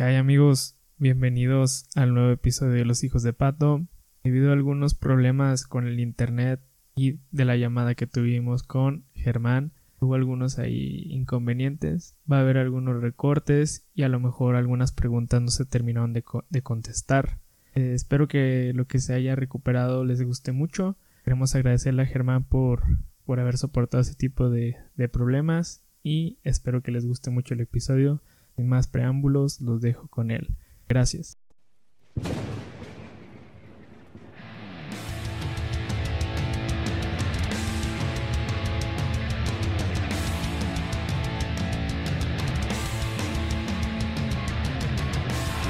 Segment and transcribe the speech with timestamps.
[0.00, 0.78] ¿Qué hay amigos?
[0.96, 3.84] Bienvenidos al nuevo episodio de Los Hijos de Pato.
[4.24, 6.58] Debido a algunos problemas con el internet
[6.96, 12.16] y de la llamada que tuvimos con Germán, hubo algunos ahí inconvenientes.
[12.32, 16.62] Va a haber algunos recortes y a lo mejor algunas preguntas no se terminaron de,
[16.62, 17.38] contestar.
[17.74, 20.96] Eh, espero que lo que se haya recuperado les guste mucho.
[21.24, 22.84] Queremos agradecerle a Germán por,
[23.26, 27.60] por haber soportado ese tipo de, de problemas y espero que les guste mucho el
[27.60, 28.22] episodio.
[28.60, 30.54] Sin más preámbulos, los dejo con él.
[30.86, 31.38] Gracias.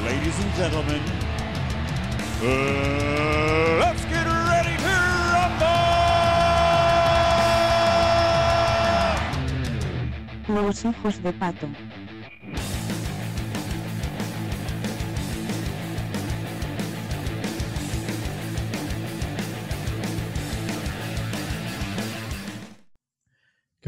[0.04, 1.00] Ladies and gentlemen,
[2.42, 4.90] uh, let's get ready to
[10.48, 10.64] rumble!
[10.64, 11.68] Los hijos de pato.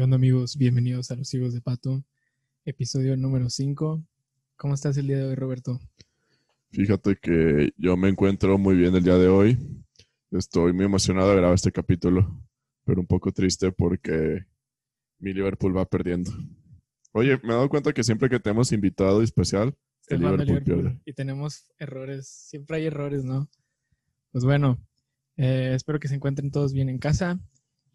[0.03, 0.57] ¿Qué onda amigos?
[0.57, 2.03] Bienvenidos a Los Hijos de Pato,
[2.65, 4.05] episodio número 5.
[4.57, 5.79] ¿Cómo estás el día de hoy, Roberto?
[6.71, 9.57] Fíjate que yo me encuentro muy bien el día de hoy.
[10.31, 12.45] Estoy muy emocionado de grabar este capítulo,
[12.83, 14.43] pero un poco triste porque
[15.19, 16.33] mi Liverpool va perdiendo.
[17.13, 19.73] Oye, me he dado cuenta que siempre que tenemos invitado especial,
[20.09, 20.99] el Liverpool, pierde.
[21.05, 23.49] Y tenemos errores, siempre hay errores, ¿no?
[24.33, 24.85] Pues bueno,
[25.37, 27.39] eh, espero que se encuentren todos bien en casa.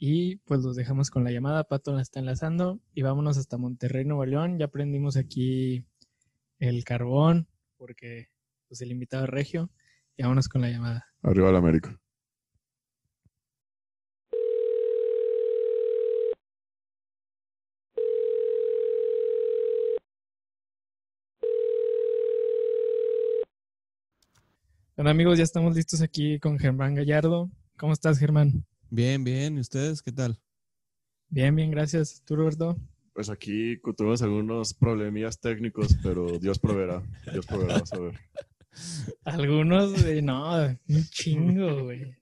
[0.01, 1.65] Y pues los dejamos con la llamada.
[1.65, 4.57] Pato la está enlazando y vámonos hasta Monterrey, Nuevo León.
[4.59, 5.85] Ya prendimos aquí
[6.61, 8.29] el carbón porque
[8.69, 9.71] pues el invitado es regio.
[10.17, 11.07] Y vámonos con la llamada.
[11.23, 12.01] Arriba la América.
[24.97, 27.51] Bueno amigos, ya estamos listos aquí con Germán Gallardo.
[27.77, 28.65] ¿Cómo estás, Germán?
[28.91, 29.56] Bien, bien.
[29.58, 30.40] ¿Y ustedes qué tal?
[31.29, 32.23] Bien, bien, gracias.
[32.24, 32.77] ¿Tú, Roberto?
[33.13, 37.02] Pues aquí tuvimos algunos problemillas técnicos, pero Dios proveerá.
[37.33, 38.14] Dios proveerá, vas a ver.
[39.24, 40.57] Algunos, güey, no,
[40.89, 42.17] un chingo, güey.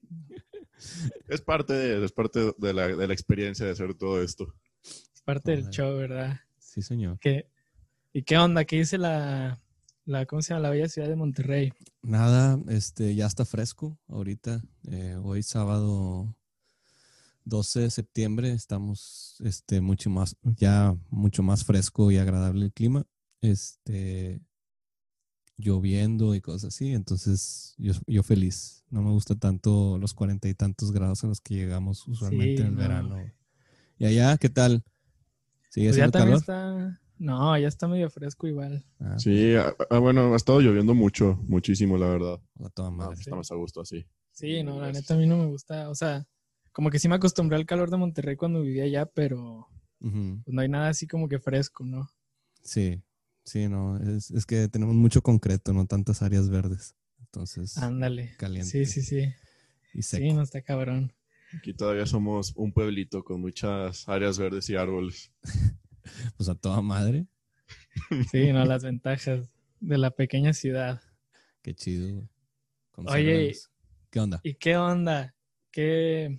[1.27, 4.53] Es parte, de, es parte de, la, de la experiencia de hacer todo esto.
[4.83, 6.39] Es parte del show, ¿verdad?
[6.57, 7.19] Sí, señor.
[7.19, 7.49] ¿Qué,
[8.11, 8.65] ¿Y qué onda?
[8.65, 9.61] ¿Qué dice la,
[10.05, 10.63] la, ¿cómo se llama?
[10.63, 11.71] La bella ciudad de Monterrey.
[12.01, 14.61] Nada, este, ya está fresco ahorita.
[14.89, 16.36] Eh, hoy sábado
[17.47, 23.05] 12 de septiembre estamos este, mucho más, ya mucho más fresco y agradable el clima.
[23.41, 24.41] Este,
[25.57, 26.93] lloviendo y cosas así.
[26.93, 28.83] Entonces, yo, yo feliz.
[28.89, 32.67] No me gusta tanto los cuarenta y tantos grados en los que llegamos usualmente en
[32.67, 33.17] el verano.
[33.97, 34.83] ¿Y allá qué tal?
[35.69, 36.37] ¿Sigue pues calor?
[36.37, 36.99] Está...
[37.19, 38.85] No, ya está medio fresco igual.
[38.99, 42.39] Ah, sí, ah, ah, bueno, ha estado lloviendo mucho, muchísimo, la verdad.
[42.75, 43.19] A madre.
[43.19, 44.05] Está más a gusto así.
[44.31, 45.89] Sí, no, la neta a mí no me gusta.
[45.89, 46.27] O sea,
[46.77, 49.67] como que sí me acostumbré al calor de Monterrey cuando vivía allá, pero
[49.97, 50.13] pues
[50.45, 52.07] no hay nada así como que fresco, ¿no?
[52.61, 53.01] Sí,
[53.43, 56.95] sí, no, es, es, que tenemos mucho concreto, no tantas áreas verdes.
[57.19, 58.35] Entonces, ándale.
[58.37, 58.69] Caliente.
[58.69, 59.33] Sí, sí, sí.
[59.95, 60.23] Y seco.
[60.23, 61.13] Sí, no está cabrón.
[61.57, 65.31] Aquí todavía somos un pueblito con muchas áreas verdes y árboles.
[66.37, 67.25] pues a toda madre.
[68.29, 69.49] Sí, no, las ventajas
[69.79, 71.01] de la pequeña ciudad.
[71.63, 72.29] Qué chido, güey.
[73.07, 73.55] Oye,
[74.11, 74.41] ¿qué onda?
[74.43, 75.33] ¿Y qué onda?
[75.71, 76.37] ¿Qué,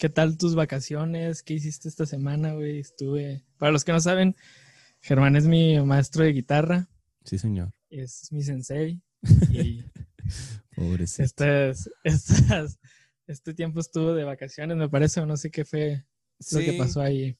[0.00, 1.42] ¿Qué tal tus vacaciones?
[1.42, 2.78] ¿Qué hiciste esta semana, güey?
[2.78, 3.44] Estuve.
[3.58, 4.34] Para los que no saben,
[5.02, 6.88] Germán es mi maestro de guitarra.
[7.22, 7.74] Sí, señor.
[7.90, 9.02] Es mi sensei.
[9.50, 9.84] Y
[10.74, 11.44] Pobrecito.
[11.44, 11.72] Este,
[13.26, 16.06] este tiempo estuvo de vacaciones, me parece, o no sé qué fue
[16.50, 17.36] lo que pasó ahí.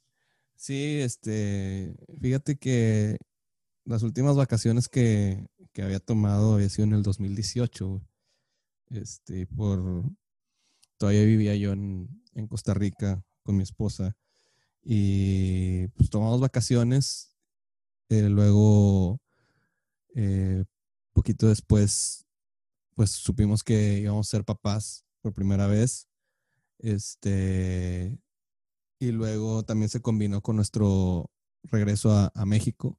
[0.54, 1.94] Sí, este.
[2.20, 3.16] Fíjate que
[3.86, 8.06] las últimas vacaciones que, que había tomado había sido en el 2018,
[8.90, 10.04] Este, por.
[11.00, 12.10] Todavía vivía yo en,
[12.50, 14.18] Costa Rica con mi esposa
[14.82, 17.34] y pues tomamos vacaciones.
[18.10, 19.18] Eh, luego,
[20.14, 20.62] eh,
[21.14, 22.26] poquito después,
[22.94, 26.06] pues supimos que íbamos a ser papás por primera vez.
[26.78, 28.18] Este,
[28.98, 31.30] y luego también se combinó con nuestro
[31.62, 32.98] regreso a México.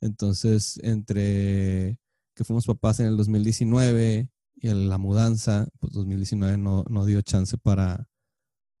[0.00, 1.98] Entonces, entre
[2.34, 7.56] que fuimos papás en el 2019 y la mudanza, pues 2019 no, no dio chance
[7.58, 8.08] para,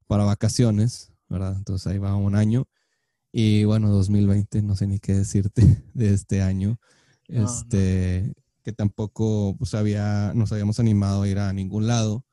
[0.06, 1.54] para vacaciones, ¿verdad?
[1.56, 2.66] Entonces ahí va un año.
[3.32, 5.62] Y bueno, 2020, no sé ni qué decirte
[5.94, 6.78] de este año.
[7.28, 8.32] este,
[8.62, 12.24] que tampoco pues, había, nos habíamos animado a ir a ningún lado.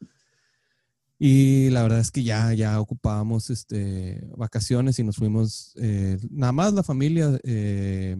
[1.17, 6.51] Y la verdad es que ya, ya ocupábamos este, vacaciones y nos fuimos, eh, nada
[6.51, 8.17] más la familia, eh,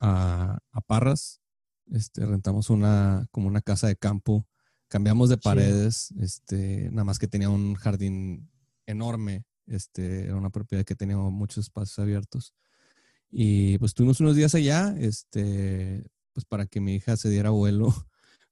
[0.00, 1.40] a, a, Parras,
[1.92, 4.46] Este, rentamos una, como una casa de campo.
[4.88, 8.50] Cambiamos de paredes, este, nada más que tenía un jardín
[8.86, 9.44] enorme.
[9.66, 12.54] Este, era una propiedad que tenía muchos espacios abiertos.
[13.30, 17.92] Y pues tuvimos unos días allá, este, pues para que mi hija se diera vuelo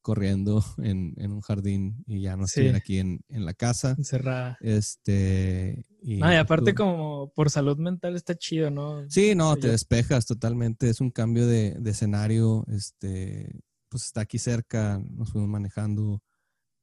[0.02, 2.52] corriendo en, en un jardín y ya no Sí.
[2.60, 3.94] estuviera aquí en, en la casa.
[3.96, 4.58] Encerrada.
[4.60, 9.08] Este, y, y aparte pues, como por salud mental está chido, ¿no?
[9.08, 10.88] Sí, no, te despejas totalmente.
[10.90, 12.64] Es un cambio de, de escenario.
[12.68, 16.20] Este, pues está aquí cerca, nos fuimos manejando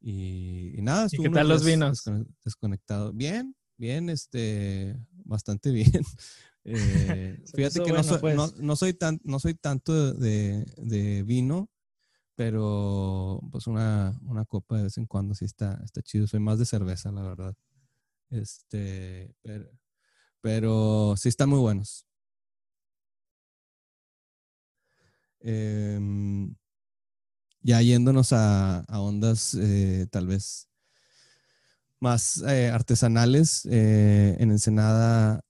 [0.01, 1.07] y, y nada.
[1.11, 2.03] ¿Y qué tal los vinos?
[2.05, 3.13] descone- Desconectado.
[3.13, 4.95] Bien, bien, este,
[5.25, 6.03] bastante bien.
[6.63, 8.35] Eh, fíjate que no, soy, pues.
[8.35, 11.69] no, no soy tan, no soy tanto de, de vino,
[12.39, 16.25] pero pues una, una copa de vez en cuando sí está, está chido.
[16.25, 17.53] Soy más de cerveza, la verdad.
[18.29, 19.35] Este,
[20.41, 22.05] pero, sí están muy buenos.
[25.41, 26.55] Em,
[27.61, 30.69] ya yéndonos a, a ondas eh, tal vez
[31.99, 35.41] más eh, artesanales, eh, en Ensenada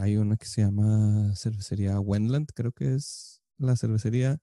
[0.00, 4.38] hay una que se llama cervecería Wendland, creo que es la cervecería.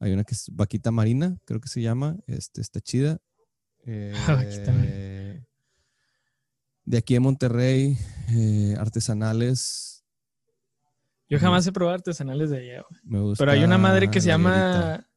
[0.00, 2.16] Hay una que es Vaquita Marina, creo que se llama.
[2.26, 3.18] Este, está chida.
[3.86, 4.92] Vaquita Marina.
[4.94, 5.44] Eh,
[6.84, 7.98] de aquí en Monterrey,
[8.30, 10.04] eh, artesanales.
[11.28, 13.00] Yo jamás he probado artesanales de allá, güey.
[13.04, 15.10] Me gusta Pero hay una madre que se la llama...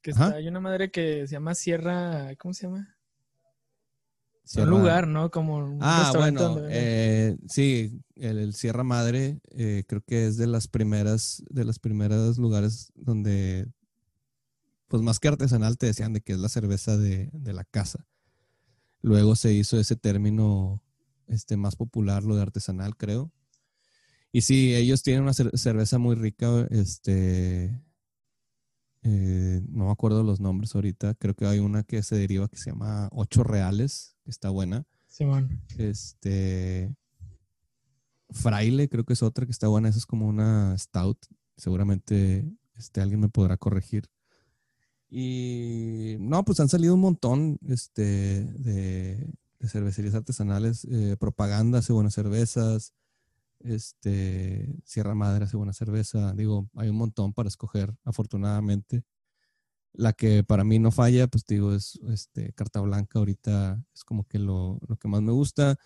[0.00, 2.34] Que está, hay una madre que se llama Sierra...
[2.38, 2.96] ¿Cómo se llama?
[4.44, 5.30] Sierra- Un lugar, ¿no?
[5.30, 10.46] Como un Ah, bueno, eh, sí, el, el Sierra Madre eh, creo que es de
[10.46, 13.70] las primeras, de las primeras lugares donde,
[14.88, 18.06] pues más que artesanal, te decían de que es la cerveza de, de la casa.
[19.00, 20.82] Luego se hizo ese término
[21.26, 23.30] este, más popular, lo de artesanal, creo.
[24.32, 27.80] Y sí, ellos tienen una cer- cerveza muy rica, este,
[29.02, 32.58] eh, no me acuerdo los nombres ahorita, creo que hay una que se deriva que
[32.58, 34.84] se llama Ocho Reales, que está buena.
[35.06, 35.62] Simón.
[35.78, 36.94] Este.
[38.30, 39.88] Fraile, creo que es otra que está buena.
[39.88, 41.18] Esa es como una stout.
[41.56, 42.44] Seguramente
[42.76, 44.08] este, alguien me podrá corregir.
[45.10, 50.84] Y no, pues han salido un montón este, de, de cervecerías artesanales.
[50.90, 52.92] eh, propaganda hace buenas cervezas.
[53.60, 56.32] Este, Sierra Madre hace buena cerveza.
[56.34, 59.02] Digo, hay un montón para escoger, afortunadamente.
[59.94, 63.18] La que para mí no falla, pues digo, es este, Carta Blanca.
[63.18, 65.76] Ahorita es como que lo, lo que más me gusta.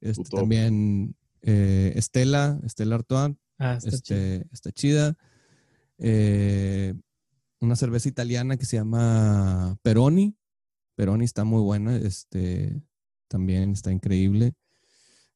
[0.00, 5.16] Este, también eh, Estela, Estela Artois, Ah, está este, está chida.
[5.98, 6.94] Eh,
[7.62, 10.36] una cerveza italiana que se llama Peroni.
[10.96, 12.82] Peroni está muy buena, este,
[13.28, 14.52] también está increíble.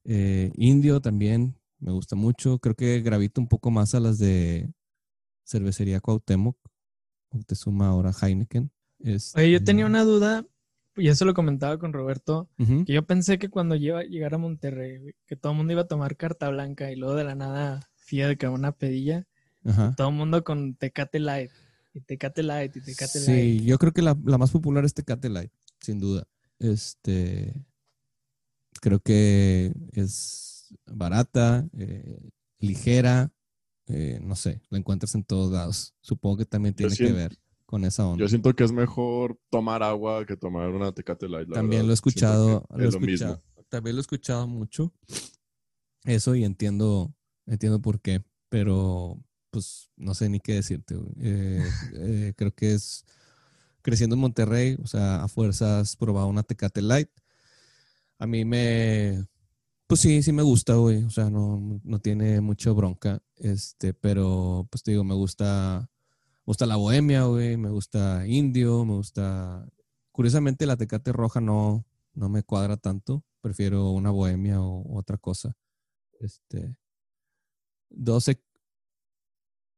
[0.05, 2.58] Eh, Indio también me gusta mucho.
[2.58, 4.70] Creo que gravita un poco más a las de
[5.44, 6.56] cervecería Cuauhtémoc.
[7.31, 8.70] Moctezuma ahora Heineken.
[9.00, 9.17] Oye, yo
[9.56, 10.44] Este, tenía una duda,
[10.96, 15.12] y eso lo comentaba con Roberto, que yo pensé que cuando llega- llegara a Monterrey,
[15.26, 18.26] que todo el mundo iba a tomar carta blanca y luego de la nada fía
[18.28, 19.26] de que una pedilla,
[19.64, 19.94] ajá.
[19.96, 21.50] todo el mundo con Tecate Light,
[21.96, 23.62] y Tecate Light, y Tecate Sí, Light.
[23.62, 25.50] yo creo que la, la más popular es Tecate Light,
[25.81, 26.26] sin duda.
[26.58, 27.54] Este,
[28.81, 33.32] creo que es barata, eh, ligera,
[33.88, 35.94] eh, no sé, la encuentras en todos lados.
[36.00, 38.20] Supongo que también tiene que ver con esa onda.
[38.22, 41.49] Yo siento que es mejor tomar agua que tomar una Tecate Light.
[41.49, 41.87] la También verdad.
[41.87, 43.64] lo he escuchado, que lo he es lo escuchado- mismo.
[43.68, 44.92] también lo he escuchado mucho.
[46.04, 47.14] Eso y entiendo,
[47.47, 49.18] entiendo por qué, pero
[49.56, 50.96] pues no sé ni qué decirte.
[51.18, 53.06] Eh, eh, creo que es
[53.80, 57.08] creciendo en Monterrey, o sea, a fuerzas probado una Tecate Light.
[58.18, 59.26] A mí me,
[59.86, 64.68] pues sí, sí me gusta, güey, o sea, no, no tiene mucha bronca, este, pero
[64.70, 69.66] pues te digo, me gusta, me gusta la bohemia, güey, me gusta indio, me gusta,
[70.12, 75.56] curiosamente la Tecate roja no, no me cuadra tanto, prefiero una bohemia o otra cosa.
[76.20, 76.76] Este,
[77.88, 78.42] 12,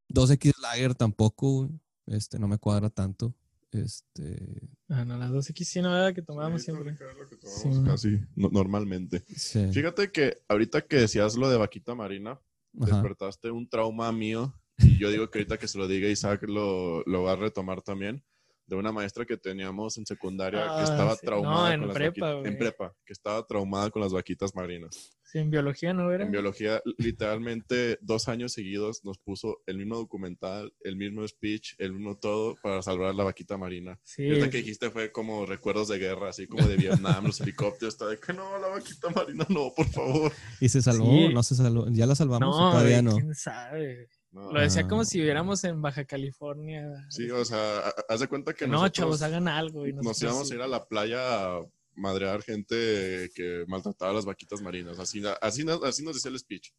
[0.08, 1.68] 2X Lager tampoco,
[2.06, 3.34] este, no me cuadra tanto.
[3.70, 6.92] Este, Ah, no, las 2X sí, no era que tomábamos Sí, siempre.
[6.92, 7.82] lo que tomamos Sí.
[7.84, 9.22] casi no- normalmente.
[9.36, 12.40] sí, Fíjate que ahorita que decías lo de vaquita marina,
[12.80, 12.86] ajá.
[12.86, 14.54] despertaste un trauma mío.
[14.78, 17.82] Y yo digo que ahorita que se lo diga Isaac lo, lo va a retomar
[17.82, 18.24] también.
[18.68, 21.24] De una maestra que teníamos en secundaria Ah, que estaba sí.
[21.26, 22.52] traumada No, en con las prepa, vaquitas.
[22.52, 25.10] En prepa, que estaba traumada con las vaquitas marinas.
[25.24, 26.24] Sí, en biología no era.
[26.24, 31.92] En biología, literalmente dos años seguidos nos puso el mismo documental, el mismo speech, el
[31.92, 33.98] mismo todo para salvar la vaquita marina.
[34.04, 37.40] Sí, Y ahorita que dijiste fue como recuerdos de guerra, así como de Vietnam, los
[37.40, 40.32] helicópteros, está de que no, la vaquita marina no, por favor.
[40.60, 41.06] ¿Y se salvó?
[41.10, 41.32] Sí.
[41.34, 41.86] No se salvó.
[41.90, 43.12] Ya la salvamos no, todavía no.
[43.12, 44.08] quién sabe.
[44.30, 47.06] No, Lo decía como si viviéramos en Baja California.
[47.08, 49.86] Sí, o sea, ha- haz de cuenta que no, nosotros chavos, hagan algo.
[49.86, 50.52] Y nos íbamos sí.
[50.54, 54.98] a ir a la playa a madrear gente que maltrataba a las vaquitas marinas.
[54.98, 56.70] Así, así, nos- así nos decía el speech.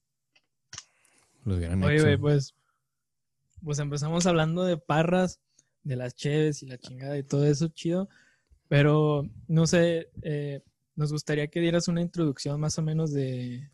[1.46, 2.22] Lo hubieran Oye, hecho.
[2.22, 2.56] pues,
[3.64, 5.40] pues empezamos hablando de parras,
[5.84, 8.10] de las cheves y la chingada y todo eso chido.
[8.68, 10.62] Pero, no sé, eh,
[10.96, 13.72] nos gustaría que dieras una introducción más o menos de,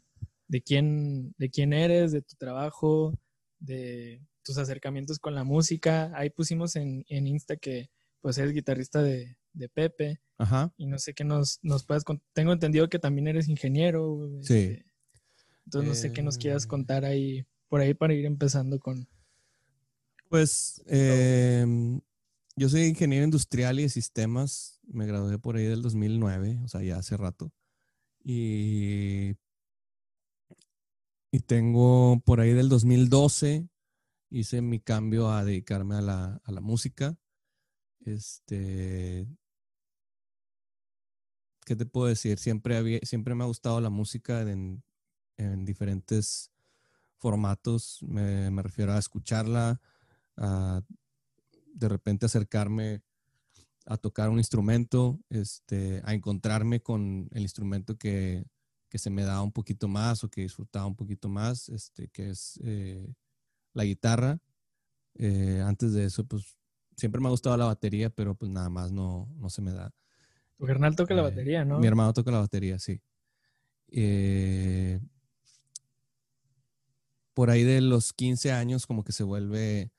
[0.48, 3.14] de, quién, de quién eres, de tu trabajo,
[3.66, 6.12] de tus acercamientos con la música.
[6.16, 7.90] Ahí pusimos en, en Insta que
[8.22, 10.74] pues eres guitarrista de, de Pepe Ajá.
[10.78, 12.26] y no sé qué nos, nos puedas contar.
[12.34, 14.16] Tengo entendido que también eres ingeniero.
[14.16, 14.54] güey, Sí.
[14.54, 14.86] este,
[15.66, 19.08] entonces no sé qué nos quieras Eh, contar ahí, por ahí para ir empezando con...
[20.30, 21.66] Pues eh,
[22.56, 24.80] yo soy ingeniero industrial y de sistemas.
[24.88, 27.52] Me gradué por ahí del 2009, o sea, ya hace rato.
[28.24, 29.36] Y,
[31.36, 33.68] y tengo por ahí del 2012,
[34.30, 37.18] hice mi cambio a dedicarme a la, a la música.
[38.06, 39.28] Este,
[41.66, 42.40] ¿qué te puedo decir?
[42.40, 44.82] Siempre, había, siempre me ha gustado la música en,
[45.36, 46.52] en diferentes
[47.18, 48.00] formatos.
[48.02, 49.82] Me, me refiero a escucharla,
[50.38, 50.84] a
[51.74, 53.04] de repente acercarme
[53.86, 58.46] a tocar un instrumento, este, a encontrarme con el instrumento que,
[58.96, 62.30] que se me da un poquito más o que disfrutaba un poquito más, este, que
[62.30, 63.06] es eh,
[63.74, 64.40] la guitarra.
[65.16, 66.56] Eh, antes de eso, pues
[66.96, 69.94] siempre me ha gustado la batería, pero pues nada más no, no se me da.
[70.58, 71.82] Tu carnal toca la Eh, batería, ¿no?
[71.82, 73.02] Mi hermano toca la batería, sí.
[77.34, 79.92] Por ahí de los 15 años como que se vuelve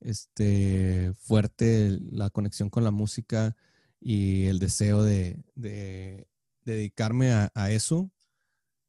[0.00, 3.56] este, fuerte la conexión con la música
[4.00, 6.28] y el deseo de, de-
[6.64, 8.10] de dedicarme a, a eso.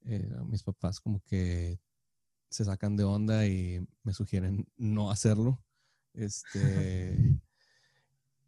[0.05, 1.79] Eh, mis papás como que
[2.49, 5.63] se sacan de onda y me sugieren no hacerlo.
[6.13, 7.17] Este,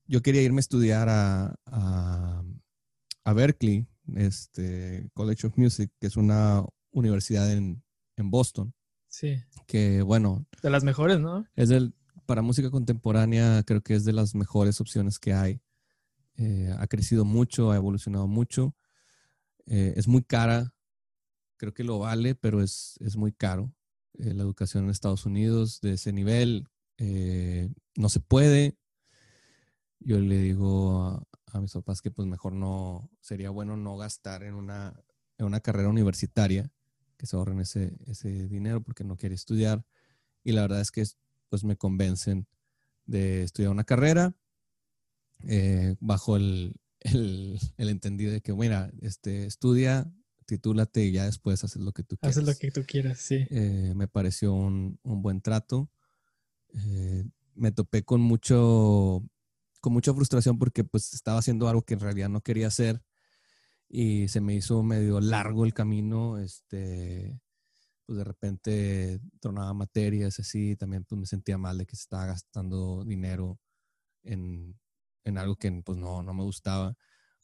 [0.08, 2.44] yo quería irme a estudiar a, a,
[3.24, 7.84] a Berkeley, este, College of Music, que es una universidad en,
[8.16, 8.74] en Boston,
[9.16, 11.48] Sí, que bueno, de las mejores, ¿no?
[11.56, 11.94] es del,
[12.26, 15.62] para música contemporánea, creo que es de las mejores opciones que hay.
[16.36, 18.76] Eh, ha crecido mucho, ha evolucionado mucho.
[19.68, 20.75] Eh, es muy cara,
[21.58, 23.74] creo que lo vale, pero es, es muy caro.
[24.14, 28.78] Eh, la educación en Estados Unidos de ese nivel eh, no se puede.
[30.00, 34.44] Yo le digo a, a mis papás que pues mejor no, sería bueno no gastar
[34.44, 34.94] en una,
[35.38, 36.72] en una carrera universitaria,
[37.18, 39.86] que se ahorren ese, ese dinero porque no quiere estudiar.
[40.44, 41.04] Y la verdad es que
[41.50, 42.48] pues me convencen
[43.06, 44.34] de estudiar una carrera
[45.48, 50.12] eh, bajo el, el, el entendido de que, mira, este, estudia,
[50.46, 52.38] titúlate y ya después haces lo que tú quieras.
[52.38, 53.48] Haces lo que tú quieras, sí.
[53.50, 55.90] Eh, me pareció un, un buen trato.
[56.74, 57.26] Eh,
[57.56, 59.24] me topé con mucho,
[59.82, 63.04] con mucha frustración porque pues estaba haciendo algo que en realidad no quería hacer
[63.88, 66.38] y se me hizo medio largo el camino.
[66.38, 67.40] Este,
[68.06, 72.26] pues de repente tronaba materias así, también pues me sentía mal de que se estaba
[72.28, 73.60] gastando dinero
[74.24, 74.80] en,
[75.24, 76.96] en algo que pues no, no me gustaba.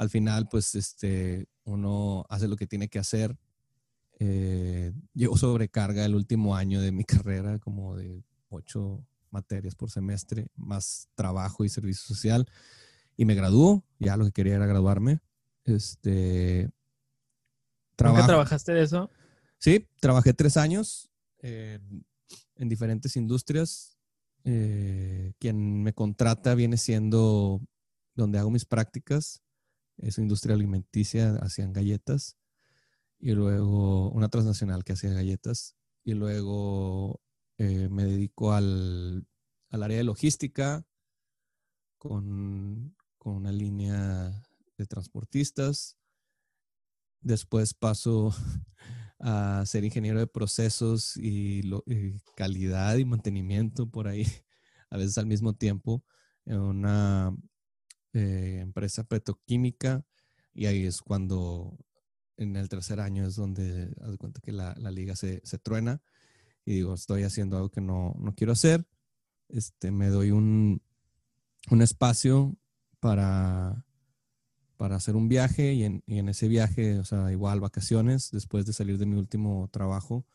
[0.02, 3.38] Al final pues este, uno hace lo que tiene que hacer.
[4.20, 10.48] Eh, llevo sobrecarga el último año de mi carrera, como de ocho materias por semestre,
[10.56, 12.48] más trabajo y servicio social.
[13.16, 15.20] Y me graduó, ya lo que quería era graduarme.
[15.66, 19.12] Este, ¿Nunca trabajo- trabajaste de eso?
[19.60, 22.04] Sí, trabajé tres años en,
[22.56, 24.00] en diferentes industrias.
[24.46, 27.62] Eh, quien me contrata viene siendo
[28.16, 29.44] donde hago mis prácticas.
[30.02, 32.38] Es industria alimenticia, hacían galletas.
[33.20, 35.76] Y luego una transnacional que hacía galletas.
[36.04, 37.22] Y luego
[37.58, 39.28] eh, me dedico al,
[39.70, 40.86] al área de logística
[41.98, 44.44] con, con una línea
[44.78, 45.98] de transportistas.
[47.22, 48.34] Después paso
[49.20, 54.26] a ser ingeniero de procesos y, y calidad y mantenimiento por ahí,
[54.90, 56.04] a veces al mismo tiempo,
[56.46, 57.36] en una
[58.14, 60.06] eh, empresa petroquímica.
[60.54, 61.78] Y ahí es cuando,
[62.38, 66.02] en el tercer año, es donde haz cuenta que la, la liga se, se truena.
[66.66, 68.86] Y digo, estoy haciendo algo que no, no quiero hacer.
[69.50, 70.82] Este, me doy un,
[71.70, 72.56] un espacio
[73.00, 73.86] para,
[74.78, 78.74] para hacer un viaje y en, en ese viaje, o sea, igual vacaciones, después de
[78.74, 80.26] salir de mi último trabajo,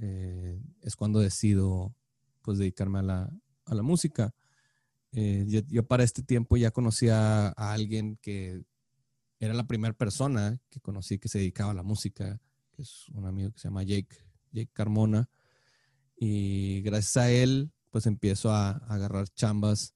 [0.00, 1.94] eh, es cuando decido
[2.42, 3.32] pues dedicarme a la,
[3.64, 4.34] a la música.
[5.12, 8.62] Eh, yo, para este tiempo ya conocía a alguien que
[9.40, 12.40] era la primera persona que conocí que se dedicaba a la música,
[12.72, 14.16] que es un amigo que se llama Jake,
[14.52, 15.28] Jake Carmona.
[16.16, 19.94] Y gracias a él, pues empiezo a, a agarrar chambas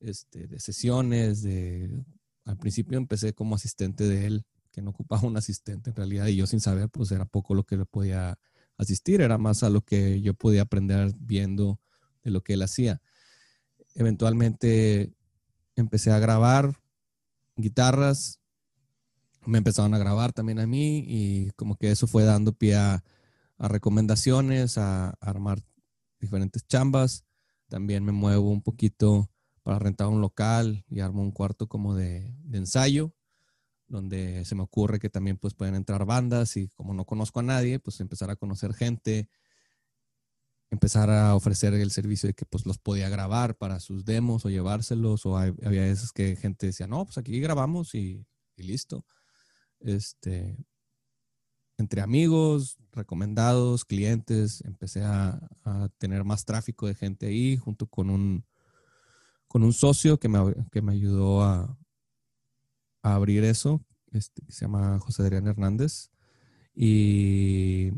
[0.00, 2.04] este, de sesiones, de...
[2.44, 6.36] Al principio empecé como asistente de él, que no ocupaba un asistente en realidad, y
[6.36, 8.38] yo sin saber, pues era poco lo que le podía
[8.76, 11.80] asistir, era más a lo que yo podía aprender viendo
[12.24, 13.00] de lo que él hacía.
[13.94, 15.12] Eventualmente
[15.76, 16.74] empecé a grabar
[17.56, 18.40] guitarras,
[19.44, 23.02] me empezaron a grabar también a mí y como que eso fue dando pie a,
[23.58, 25.62] recomendaciones, a, a armar
[26.18, 27.24] diferentes chambas.
[27.68, 29.30] También me muevo un poquito
[29.62, 33.14] para rentar un local y armo un cuarto como de, de ensayo,
[33.86, 37.44] donde se me ocurre que también pues pueden entrar bandas y como no conozco a
[37.44, 39.28] nadie, pues empezar a conocer gente,
[40.72, 44.50] empezar a ofrecer el servicio de que pues los podía grabar para sus demos o
[44.50, 48.26] llevárselos o hay- había veces que gente decía, no, pues aquí grabamos y,
[48.56, 49.04] y listo.
[49.80, 50.56] Este,
[51.76, 58.08] entre amigos, recomendados, clientes, empecé a, a tener más tráfico de gente ahí junto con
[58.08, 58.44] un,
[59.48, 60.38] con un socio que me,
[60.70, 61.76] que me ayudó a,
[63.02, 66.10] a abrir eso, este, que se llama José Adrián Hernández.
[66.74, 67.90] Y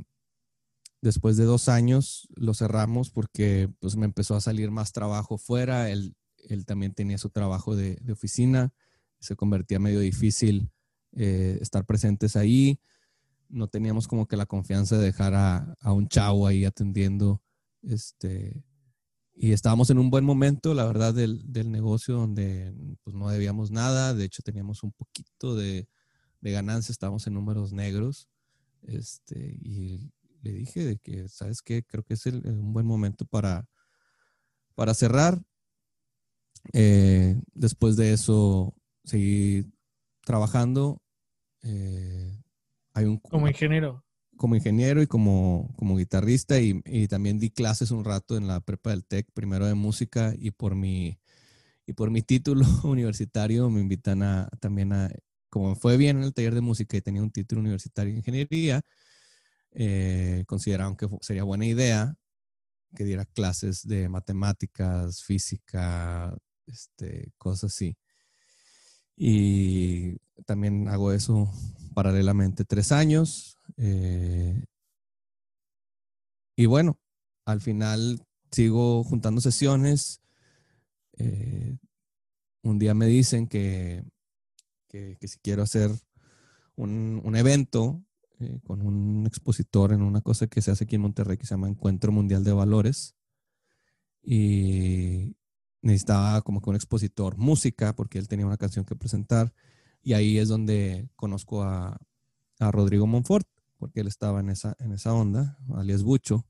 [1.04, 5.90] después de dos años lo cerramos porque pues me empezó a salir más trabajo fuera.
[5.90, 6.16] Él,
[6.48, 8.72] él también tenía su trabajo de, oficina.
[9.20, 10.70] Se convertía medio difícil
[11.12, 12.80] eh, estar presentes ahí.
[13.50, 17.42] No teníamos como que la confianza de dejar a, a un chavo ahí atendiendo.
[17.82, 18.64] Este,
[19.34, 23.70] y estábamos en un buen momento, la verdad, del, del negocio donde pues, no debíamos
[23.70, 24.14] nada.
[24.14, 25.86] De hecho, teníamos un poquito de,
[26.40, 28.26] de ganancia, estábamos en números negros.
[28.80, 30.10] Este, y
[30.44, 31.82] le dije de que, ¿sabes qué?
[31.84, 33.66] Creo que es el- un buen momento para,
[34.74, 35.40] para cerrar.
[36.72, 38.74] Eh, después de eso,
[39.04, 39.66] seguí
[40.24, 41.02] trabajando.
[41.62, 42.42] Eh,
[42.94, 44.04] hay un, Como ingeniero.
[44.36, 48.60] como ingeniero y como, como guitarrista y, y también di clases un rato en la
[48.60, 51.18] prepa del TEC, primero de música y por mi,
[51.86, 55.10] y por mi título universitario me invitan a, también a,
[55.50, 58.82] como fue bien en el taller de música y tenía un título universitario de ingeniería,
[59.74, 62.16] eh, consideraron que sería buena idea
[62.94, 67.96] que diera clases de matemáticas, física, este, cosas así.
[69.16, 71.50] Y también hago eso
[71.94, 73.58] paralelamente tres años.
[73.76, 74.64] eh,
[76.56, 76.98] y bueno,
[77.44, 80.20] al final sigo juntando sesiones.
[81.18, 81.76] eh,
[82.62, 84.04] un día me dicen que,
[84.88, 85.90] que, que si quiero hacer
[86.76, 88.02] un, un evento
[88.44, 91.54] eh, con un expositor en una cosa que se hace aquí en Monterrey que se
[91.54, 93.14] llama Encuentro Mundial de Valores.
[94.22, 95.36] Y
[95.82, 99.52] necesitaba como que un expositor música porque él tenía una canción que presentar.
[100.02, 101.98] Y ahí es donde conozco a,
[102.58, 103.46] a Rodrigo Monfort,
[103.78, 106.46] porque él estaba en esa, en esa onda, alias Bucho.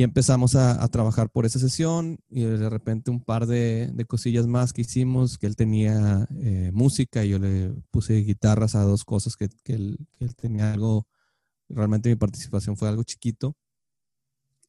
[0.00, 4.46] Y empezamos a, a trabajar por esa sesión y de repente un par de, cosillas
[4.46, 9.04] más que hicimos, que él tenía eh, música y yo le puse guitarras a dos
[9.04, 9.98] cosas que, él,
[10.36, 11.06] tenía algo,
[11.68, 13.58] realmente mi participación fue algo chiquito.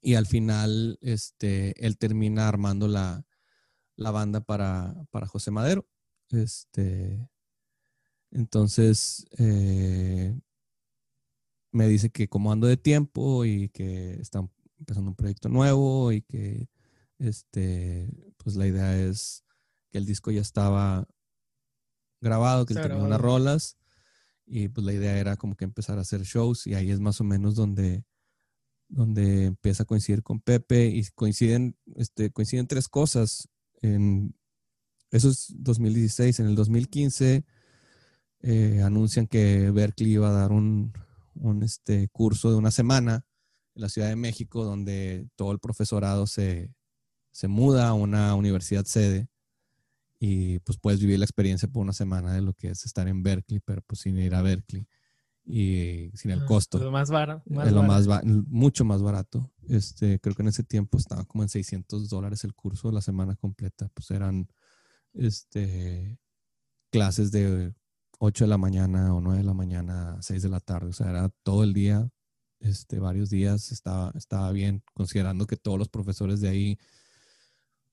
[0.02, 3.24] Y al final este, él termina armando la,
[3.96, 5.88] la banda para, para José Madero.
[6.32, 7.26] Este,
[8.32, 10.38] entonces, eh,
[11.72, 14.46] me dice que como ando de tiempo y que está
[14.82, 16.68] empezando un proyecto nuevo y que
[17.20, 19.44] este, pues la idea es
[19.92, 21.08] que el disco ya estaba
[22.20, 23.78] grabado, que él tenía unas rolas
[24.46, 27.22] y pues la idea era como que empezar a hacer shows y ahí es más
[27.22, 28.04] o menos donde,
[28.90, 33.48] donde empieza a coincidir con Pepe y coinciden, este, coinciden tres cosas.
[33.82, 34.36] En,
[35.12, 36.40] eso es 2016.
[36.40, 37.46] En el 2015
[38.42, 40.94] eh, anuncian que Berkeley iba a dar un,
[41.36, 43.26] un este, curso de una semana
[43.76, 46.74] en la Ciudad de México donde todo el profesorado se,
[47.32, 49.28] se muda a una universidad sede
[50.20, 53.24] y pues puedes vivir la experiencia por una semana de lo que es estar en
[53.24, 54.88] Berkeley, pero pues sin ir a Berkeley
[55.44, 57.44] y sin el Ah, costo Lo más barato.
[57.66, 58.08] es lo más
[58.48, 59.52] mucho más barato.
[59.68, 63.36] Este, creo que en ese tiempo estaba como en 600 dólares el curso la semana
[63.36, 63.90] completa.
[63.96, 64.48] Pues eran
[65.14, 66.20] este,
[66.92, 67.74] clases de
[68.20, 70.90] 8 de la mañana o 9 de la mañana a 6 de la tarde.
[70.90, 72.08] O sea, era todo el día,
[72.62, 73.72] este, varios días.
[73.72, 76.78] Estaba, estaba bien, considerando que todos los profesores de ahí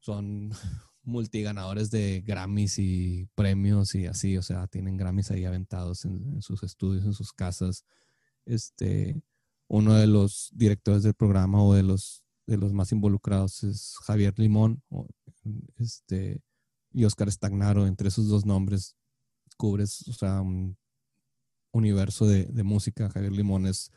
[0.01, 0.51] son
[1.03, 4.37] multiganadores de Grammys y premios y así.
[4.37, 7.85] O sea, tienen Grammys ahí aventados en, sus estudios, en sus casas
[8.49, 9.21] este,
[9.69, 14.39] uno de los directores del programa o de los, de los más involucrados es Javier
[14.39, 14.83] Limón
[15.77, 16.41] este,
[16.93, 17.87] y Oscar Stagnaro.
[17.87, 18.97] Entre esos dos nombres
[19.57, 20.79] cubres o sea, un
[21.73, 23.11] universo de, de música.
[23.11, 23.93] Javier Limón es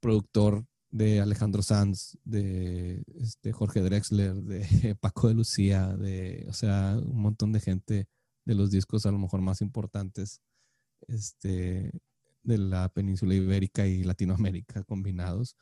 [0.00, 6.96] productor de Alejandro Sanz, de este, Jorge Drexler, de Paco de Lucía, de, o sea,
[7.00, 8.08] un montón de gente
[8.44, 10.40] de los discos a lo mejor más importantes
[11.06, 11.92] este,
[12.42, 15.56] de la península ibérica y Latinoamérica combinados.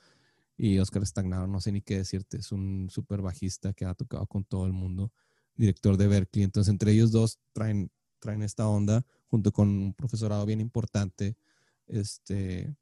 [0.57, 4.27] Y Oscar Stagnaro, no sé ni qué decirte, es un súper bajista que ha tocado
[4.27, 5.13] con todo el mundo,
[5.55, 6.45] director de Berkeley.
[6.45, 11.37] Entonces, entre ellos dos traen, traen esta onda, junto con un profesorado bien importante.
[11.87, 12.75] Este,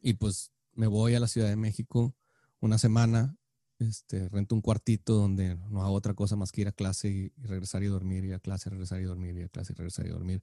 [0.00, 2.14] y pues me voy a la Ciudad de México
[2.60, 3.36] una semana,
[3.78, 7.32] este, rento un cuartito donde no hago otra cosa más que ir a clase y,
[7.36, 10.10] y regresar y dormir, ir a clase, regresar y dormir, ir a clase, regresar y
[10.10, 10.42] dormir.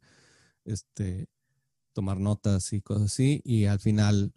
[0.65, 1.29] Este,
[1.97, 3.41] tomar notas y cosas así.
[3.43, 4.31] Y al final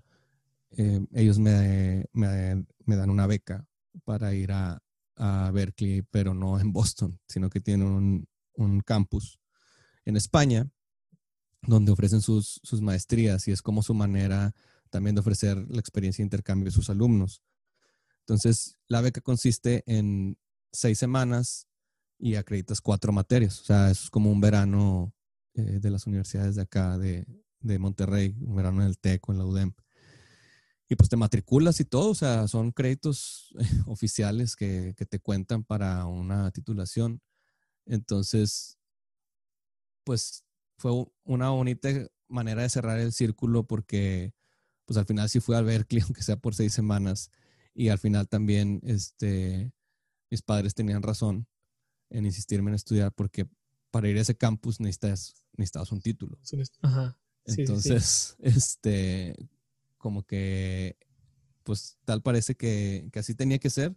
[0.71, 3.67] eh, ellos me, me, me, dan una beca
[4.07, 4.83] para ir a,
[5.17, 9.41] a, Berkeley, pero no en Boston, sino que tienen un, un campus
[10.07, 10.71] en España
[11.61, 14.55] donde ofrecen sus, sus, maestrías y es como su manera
[14.91, 17.43] también de ofrecer la experiencia de intercambio de sus alumnos.
[18.21, 20.39] Entonces, la beca consiste en
[20.73, 21.67] seis semanas
[22.19, 23.61] y acreditas cuatro materias.
[23.61, 25.15] O sea, eso es como un verano
[25.55, 27.27] eh, de las universidades de acá, de,
[27.61, 29.73] de Monterrey, un verano en el TEC o en la UDEM.
[30.89, 33.55] Y pues te matriculas y todo, o sea, son créditos
[33.87, 37.23] oficiales que, que te cuentan para una titulación.
[37.87, 38.79] Entonces,
[40.05, 40.45] pues
[40.77, 41.89] fue una bonita
[42.29, 44.35] manera de cerrar el círculo porque
[44.91, 47.31] pues al final sí fui a Berkeley, aunque sea por seis semanas,
[47.75, 49.71] y al final también este,
[50.29, 51.47] mis padres tenían razón
[52.09, 53.47] en insistirme en estudiar porque
[53.93, 56.41] para ir a ese campus necesitas, necesitas un título.
[56.83, 57.17] Ajá.
[57.45, 58.59] Entonces, sí, sí.
[58.59, 59.37] este,
[59.97, 60.97] como que,
[61.63, 63.95] pues tal parece que, que, así tenía que ser.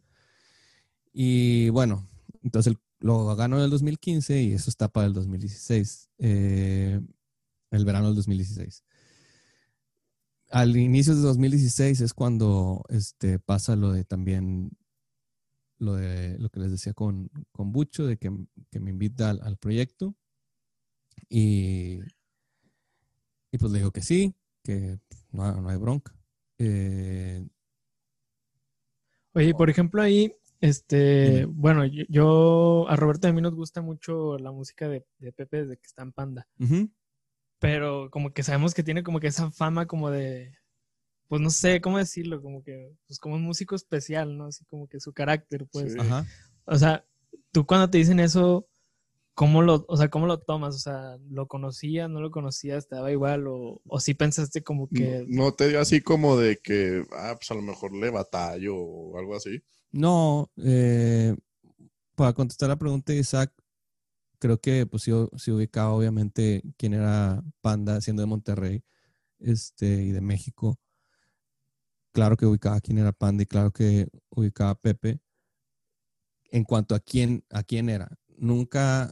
[1.12, 2.08] Y bueno,
[2.44, 7.02] entonces lo ganó en el 2015 y eso está para el 2016, eh,
[7.72, 8.84] el verano del 2016.
[10.54, 14.72] Al inicio de 2016 es cuando este, pasa lo de también,
[15.80, 18.32] lo de lo que les decía con, con Bucho, de que,
[18.70, 20.16] que me invita al, al proyecto.
[21.30, 22.00] Y
[23.54, 24.98] y pues le digo que sí, que
[25.32, 26.12] no, no hay bronca.
[26.58, 27.48] Eh...
[29.34, 33.82] Oye, por ejemplo, ahí, este, bueno, yo, yo, a Roberto y a mí nos gusta
[33.82, 36.48] mucho la música de, de Pepe desde que está en Panda.
[36.60, 36.92] Uh -huh.
[37.64, 40.54] Pero como que sabemos que tiene como que esa fama como de,
[41.30, 44.48] pues no sé cómo decirlo, como que, pues como un músico especial, ¿no?
[44.48, 45.94] Así como que su carácter, pues.
[45.94, 46.00] Sí.
[46.00, 46.26] Ajá.
[46.66, 47.06] O sea,
[47.54, 48.68] tú cuando te dicen eso,
[49.36, 50.76] ¿Cómo lo, o sea, ¿cómo lo tomas?
[50.76, 53.48] O sea, ¿lo conocías, no lo conocías, te daba igual?
[53.48, 55.26] ¿O, o sí pensaste como que...?
[55.28, 58.76] No, no te dio así como de que, ah, pues a lo mejor le batallo
[58.76, 59.64] o algo así.
[59.92, 61.36] No, eh,
[62.14, 63.52] para contestar la pregunta de Isaac,
[64.44, 68.84] creo que pues sí ubicaba obviamente quién era Panda siendo de Monterrey
[69.40, 70.82] este, y de México.
[72.12, 75.22] Claro que ubicaba quién era Panda y claro que ubicaba Pepe.
[76.52, 79.10] En cuanto a quién, a quién era, nunca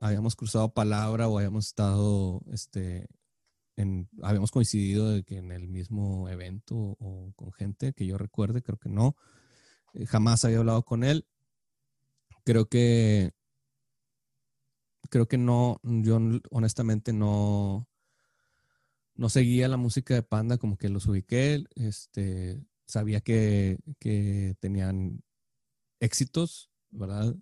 [0.00, 3.08] habíamos cruzado palabra o habíamos estado, este,
[4.22, 8.78] habíamos coincidido de que en el mismo evento o con gente que yo recuerde, creo
[8.78, 9.16] que no.
[9.92, 11.26] Eh, jamás había hablado con él.
[12.42, 13.34] Creo que,
[15.10, 16.18] creo que no, yo
[16.50, 17.88] honestamente no,
[19.14, 25.22] no seguía la música de Panda, como que los ubiqué, este, sabía que, que tenían
[26.00, 27.34] éxitos, ¿verdad?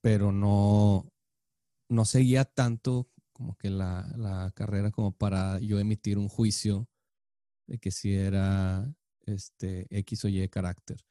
[0.00, 1.12] pero no,
[1.88, 6.88] no seguía tanto como que la, la, carrera como para yo emitir un juicio
[7.66, 8.92] de que si era
[9.26, 11.04] este X o Y carácter.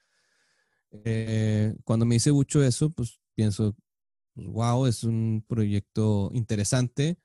[0.92, 3.76] Eh, cuando me dice mucho eso, pues pienso,
[4.34, 7.18] pues, wow, es un proyecto interesante,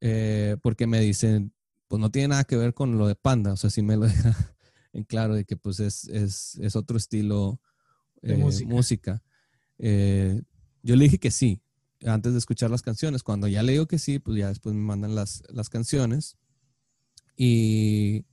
[0.00, 1.52] eh, porque me dicen,
[1.88, 4.06] pues no tiene nada que ver con lo de Panda, o sea, sí me lo
[4.06, 4.54] deja
[4.92, 7.60] en claro de que pues es, es, es otro estilo
[8.22, 8.68] de eh, música.
[8.68, 9.22] música.
[9.78, 10.42] Eh,
[10.82, 11.62] yo le dije que sí,
[12.04, 13.22] antes de escuchar las canciones.
[13.22, 16.36] Cuando ya le digo que sí, pues ya después me mandan las, las canciones.
[17.36, 18.24] Y,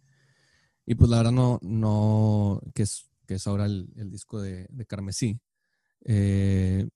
[0.85, 4.67] y pues la verdad no, no, que es, que es ahora el, el disco de,
[4.69, 5.39] de Carmesí.
[6.05, 6.87] Eh,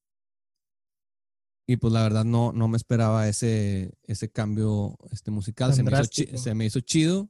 [1.72, 5.74] y pues la verdad no, no me esperaba ese, ese cambio este, musical.
[5.74, 7.30] Se me, hizo, se me, hizo, chido.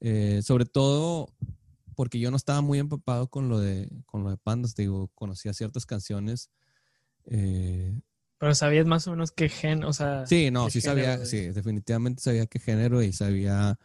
[0.00, 1.34] Eh, sobre todo
[1.96, 4.76] porque yo no estaba muy empapado con lo de, con lo de Pandas.
[4.76, 6.50] Digo, conocía ciertas canciones
[7.24, 8.00] eh,
[8.38, 10.24] pero sabías más o menos qué género, o sea.
[10.26, 13.76] Sí, no, sí sabía, sí, definitivamente sabía qué género y sabía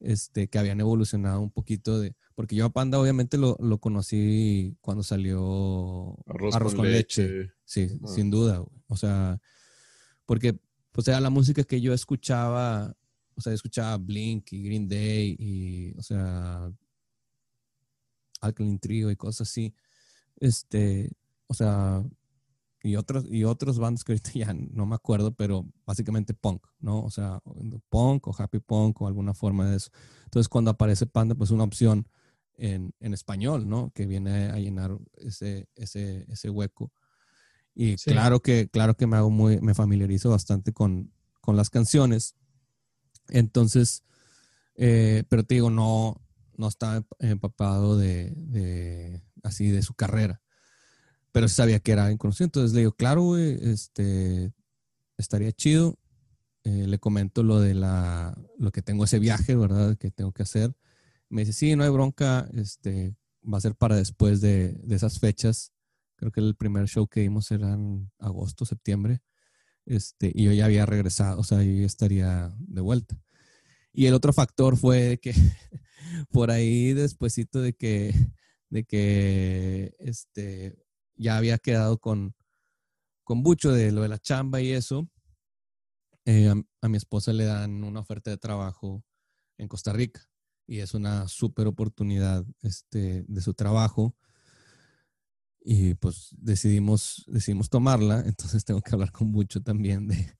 [0.00, 2.14] este, que habían evolucionado un poquito de.
[2.34, 7.28] Porque yo a Panda obviamente lo, lo conocí cuando salió Arroz, Arroz con, con, leche.
[7.28, 7.52] leche.
[7.64, 8.08] Sí, ah.
[8.08, 8.64] sin duda.
[8.88, 9.40] O sea,
[10.26, 10.58] porque,
[10.94, 12.96] o sea, la música que yo escuchaba,
[13.34, 16.72] o sea, escuchaba Blink y Green Day y, o sea,
[18.40, 19.74] Alkaline Trio y cosas así.
[20.36, 21.10] Este,
[21.46, 22.02] o sea,
[22.82, 27.02] y otros, y otros bandas que ahorita ya no me acuerdo, pero básicamente punk, ¿no?
[27.02, 27.40] O sea,
[27.88, 29.90] punk o happy punk o alguna forma de eso.
[30.24, 32.08] Entonces, cuando aparece Panda, pues una opción
[32.54, 33.90] en, en español, ¿no?
[33.94, 36.92] Que viene a llenar ese, ese, ese hueco.
[37.74, 38.10] Y Sí.
[38.10, 42.34] claro que, claro que me hago muy, me familiarizo bastante con, con las canciones.
[43.28, 44.04] Entonces,
[44.76, 46.20] eh, pero te digo, no,
[46.56, 50.42] no estaba empapado de, de- así de su carrera.
[51.32, 52.46] Pero sabía que era conocido.
[52.46, 54.52] Entonces le digo, claro, güey, este,
[55.16, 55.98] estaría chido.
[56.64, 59.96] Eh, le comento lo de la, lo que tengo ese viaje, ¿verdad?
[59.96, 60.74] Que tengo que hacer.
[61.28, 65.20] Me dice, sí, no hay bronca, este, va a ser para después de, de esas
[65.20, 65.72] fechas.
[66.16, 69.22] Creo que el primer show que dimos era en agosto, septiembre.
[69.86, 73.20] Este, y yo ya había regresado, o sea, yo ya estaría de vuelta.
[73.92, 75.32] Y el otro factor fue que
[76.30, 78.14] por ahí despuesito de que,
[78.68, 80.78] de que este,
[81.20, 82.34] ya había quedado con,
[83.24, 85.08] con de lo de la chamba y eso,
[86.24, 89.04] eh, a, a mi esposa le dan una oferta de trabajo
[89.58, 90.22] en Costa Rica
[90.66, 94.16] y es una súper oportunidad este, de su trabajo.
[95.62, 100.32] Y pues decidimos, decidimos tomarla, entonces tengo que hablar con Bucho también de,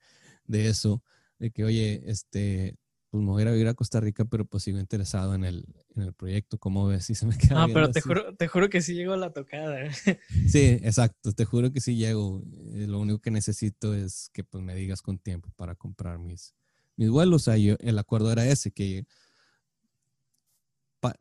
[0.45, 1.03] de eso,
[1.39, 2.79] de que oye, este,
[3.11, 5.45] pues me voy a ir a vivir a Costa Rica, pero pues sigo interesado en
[5.45, 5.65] el,
[5.97, 7.07] en el proyecto, ¿cómo ves?
[7.07, 8.09] Si se me queda Ah, pero te así.
[8.09, 9.83] juro, te juro que sí llegó la tocada.
[9.85, 9.91] ¿eh?
[10.49, 12.43] Sí, exacto, te juro que sí llego.
[12.75, 16.55] Eh, Lo único que necesito es que pues me digas con tiempo para comprar mis,
[16.97, 17.43] mis vuelos.
[17.43, 19.05] O sea, yo- el acuerdo era ese, que
[21.01, 21.17] pa-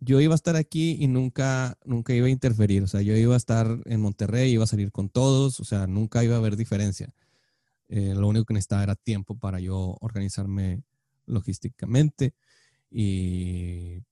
[0.00, 2.82] yo iba a estar aquí y nunca, nunca iba a interferir.
[2.82, 5.86] O sea, yo iba a estar en Monterrey, iba a salir con todos, o sea,
[5.86, 7.14] nunca iba a haber diferencia.
[7.88, 10.82] Eh, lo único que necesitaba era tiempo para yo organizarme
[11.26, 12.34] logísticamente
[12.90, 14.02] y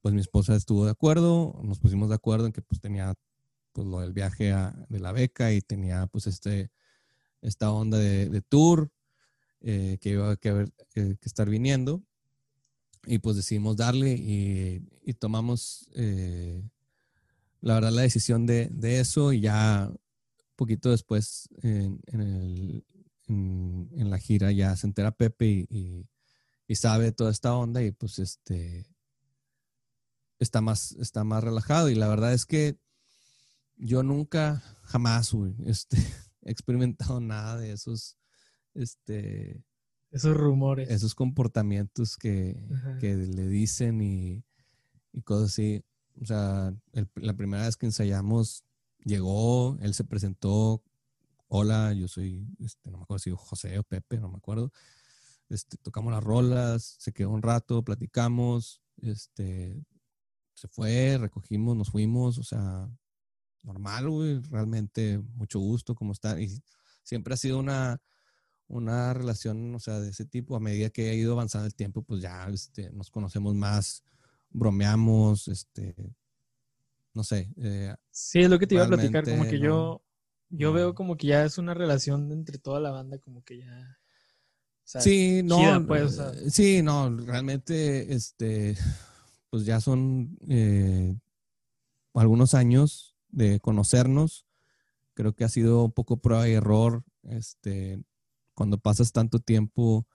[0.00, 3.14] pues mi esposa estuvo de acuerdo, nos pusimos de acuerdo en que pues tenía
[3.72, 6.70] pues lo del viaje a- de la beca y tenía pues este,
[7.42, 8.90] esta onda de, tour
[9.60, 12.02] eh, que iba que, haber- que- estar viniendo
[13.06, 14.82] y pues decidimos darle y,
[15.14, 16.62] tomamos eh,
[17.60, 19.90] la verdad la decisión de, de eso y ya
[20.56, 22.00] poquito después en,
[23.96, 26.06] en la gira ya se entera Pepe y-
[26.70, 28.86] y sabe toda esta onda y pues este
[30.38, 32.78] está más, está más relajado y la verdad es que
[33.76, 35.96] yo nunca, jamás, güey, este,
[36.42, 38.16] he experimentado nada de esos,
[38.74, 39.64] este,
[40.12, 40.88] Esos rumores.
[40.90, 42.56] esos comportamientos que,
[43.00, 44.44] que le dicen y,
[45.12, 45.82] y cosas así.
[46.22, 48.64] O sea, el- la primera vez que ensayamos,
[49.04, 50.84] llegó, él se presentó,
[51.48, 54.70] hola, yo soy, este, no me acuerdo si José o Pepe, no me acuerdo.
[55.50, 59.84] Este, tocamos las rolas, se quedó un rato, platicamos, este,
[60.54, 62.88] se fue, recogimos, nos fuimos, o sea,
[63.64, 66.40] normal, güey, realmente mucho gusto, como está.
[66.40, 66.62] Y
[67.02, 68.00] siempre ha sido una,
[68.68, 70.56] una relación, o sea, de ese tipo.
[70.56, 74.04] A medida que ha ido avanzando el tiempo, pues ya este, nos conocemos más,
[74.50, 75.94] bromeamos, este,
[77.12, 77.52] no sé.
[77.56, 80.02] eh, Sí, es lo que te iba a platicar, como que yo,
[80.48, 80.74] yo no.
[80.74, 83.99] veo como que ya es una relación entre toda la banda, como que ya...
[84.90, 86.40] sea, sí, no, chida, pues, o sea.
[86.40, 88.76] eh, sí, no, realmente, este,
[89.48, 91.16] pues ya son eh,
[92.14, 94.46] algunos años de conocernos.
[95.14, 98.02] Creo que ha sido un poco prueba y error, este,
[98.54, 100.08] cuando pasas tanto tiempo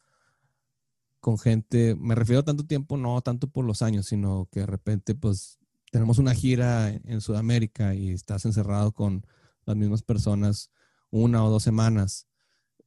[1.22, 4.66] con gente, me refiero a tanto tiempo, no tanto por los años, sino que de
[4.66, 5.58] repente, pues,
[5.90, 9.26] tenemos una gira en en Sudamérica y estás encerrado con
[9.66, 10.70] las mismas personas
[11.12, 12.28] una o dos semanas.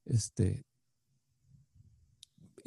[0.04, 0.67] Este,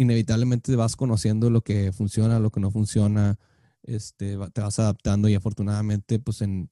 [0.01, 3.37] inevitablemente vas conociendo lo que funciona, lo que no funciona,
[3.83, 6.69] este, te vas adaptando y afortunadamente, pues, en,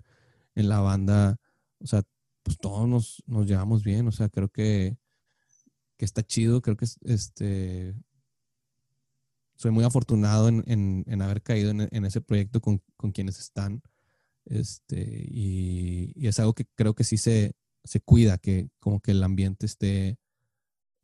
[0.56, 1.38] en la banda,
[1.80, 2.04] o sea,
[2.44, 4.98] pues todos nos, nos llevamos bien, o sea, creo que,
[5.98, 7.94] que está chido, creo que es- este,
[9.56, 10.64] soy muy afortunado en,
[11.08, 13.82] en- haber caído en, en ese proyecto con, con quienes están,
[14.46, 19.12] este, y, y es algo que creo que sí se, se cuida, que como que
[19.12, 20.18] el ambiente esté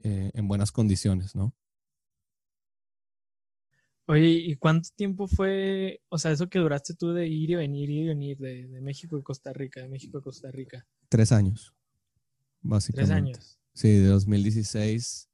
[0.03, 1.53] eh, en buenas condiciones, ¿no?
[4.07, 7.89] Oye, ¿y cuánto tiempo fue, o sea, eso que duraste tú de ir y venir,
[7.89, 10.85] ir y venir de, de México a Costa Rica, de México a Costa Rica?
[11.09, 11.73] Tres años,
[12.61, 13.13] Tres básicamente.
[13.13, 13.59] años.
[13.73, 15.29] Sí, de 2016.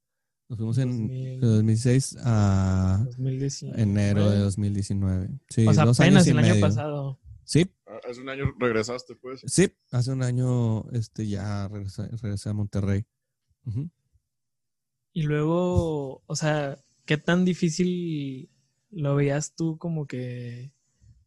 [0.50, 1.42] Nos fuimos en 2000.
[1.42, 3.82] de 2016 a 2019.
[3.82, 5.30] enero de 2019.
[5.50, 7.20] Sí, O sea, dos apenas años y el año pasado.
[7.44, 9.42] Sí, Ah, Hace un año regresaste, pues.
[9.46, 13.06] sí, hace un año este, ya regresé, regresé a Monterrey.
[15.14, 18.50] Y luego, o sea, ¿qué tan difícil
[18.92, 20.72] lo veías tú como que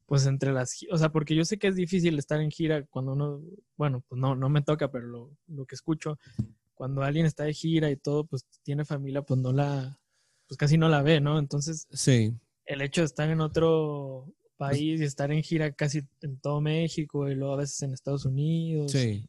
[0.07, 3.12] pues entre las, o sea, porque yo sé que es difícil estar en gira cuando
[3.12, 3.42] uno,
[3.77, 6.18] bueno, pues no, no me toca, pero lo, lo que escucho,
[6.74, 9.98] cuando alguien está de gira y todo, pues tiene familia, pues no la,
[10.46, 11.38] pues casi no la ve, ¿no?
[11.38, 12.35] Entonces, Sí,
[12.66, 17.29] el hecho de estar en otro país y estar en gira casi en todo México
[17.29, 18.92] y luego a veces en Estados Unidos.
[18.92, 19.27] sí.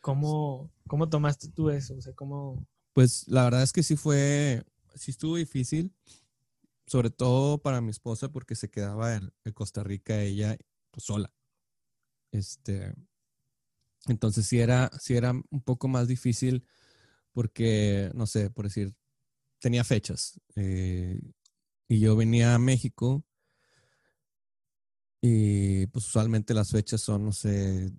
[0.00, 1.94] ¿Cómo, cómo tomaste tú eso?
[1.94, 5.92] O sea, ¿cómo, Pues la verdad es que sí fue, sí estuvo difícil,
[6.90, 10.56] sobre todo para mi esposa porque se quedaba en, Costa Rica ella
[10.90, 11.32] pues, sola.
[12.32, 12.92] Este,
[14.08, 16.66] entonces sí era, sí era un poco más difícil
[17.32, 18.92] porque, no sé, por decir,
[19.60, 21.20] tenía fechas eh,
[21.86, 23.24] y yo venía a México
[25.20, 27.92] y pues usualmente las fechas son, no sé,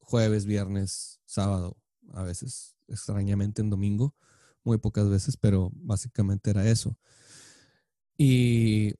[0.00, 1.76] jueves, viernes, sábado,
[2.14, 4.16] a veces extrañamente en domingo,
[4.64, 6.98] muy pocas veces, pero básicamente era eso.
[8.18, 8.94] Y,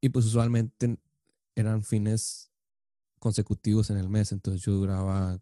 [0.00, 0.96] y pues usualmente
[1.54, 2.50] eran fines
[3.18, 5.40] consecutivos en el mes, entonces yo duraba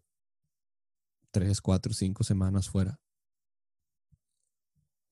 [1.30, 3.00] tres, cuatro, cinco semanas fuera.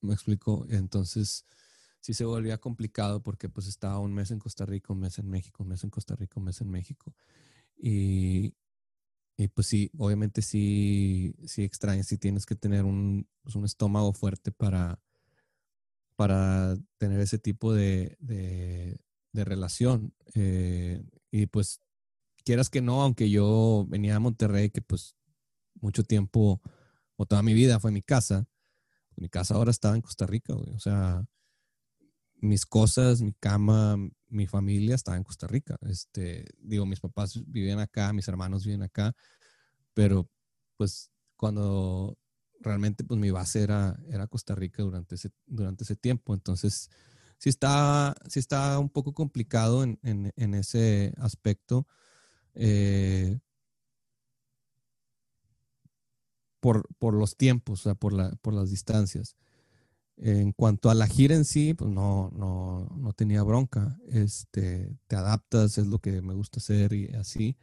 [0.00, 0.66] ¿Me explico?
[0.68, 1.44] Entonces
[2.00, 5.28] sí se volvía complicado porque pues estaba un mes en Costa Rica, un mes en
[5.28, 7.14] México, un mes en Costa Rica, un mes en México.
[7.76, 8.54] Y,
[9.36, 14.12] y pues sí, obviamente sí, sí extrañas, sí tienes que tener un, pues, un estómago
[14.12, 15.00] fuerte para,
[16.18, 20.12] para tener ese tipo de, de, relación.
[20.34, 21.00] Eh,
[21.30, 21.80] y pues
[22.44, 25.14] quieras que no, aunque yo venía a Monterrey, que pues
[25.80, 26.60] mucho tiempo
[27.14, 28.48] o toda mi vida fue mi casa,
[29.14, 30.54] mi casa ahora estaba en Costa Rica.
[30.54, 31.24] O sea,
[32.34, 35.76] mis cosas, mi cama, mi familia estaba en Costa Rica.
[35.82, 39.14] Este, digo, mis papás vivían acá, mis hermanos viven acá,
[39.94, 40.28] pero
[40.76, 42.18] pues cuando
[42.60, 46.34] realmente pues mi base era, era Costa Rica durante ese, durante ese tiempo.
[46.34, 46.90] Entonces,
[47.38, 51.86] sí está, sí está un poco complicado en, en, ese aspecto.
[52.54, 53.38] eh,
[56.60, 59.36] por, por los tiempos, o sea, por, la, por las distancias.
[60.16, 63.98] En cuanto a la gira en sí, pues no, no, no tenía bronca.
[64.08, 67.56] Este, te adaptas, es lo que me gusta hacer y así.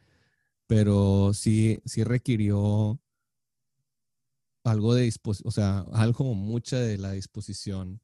[0.66, 3.00] Pero sí, sí requirió
[4.66, 8.00] algo de disposición, o sea, algo mucha de la disposición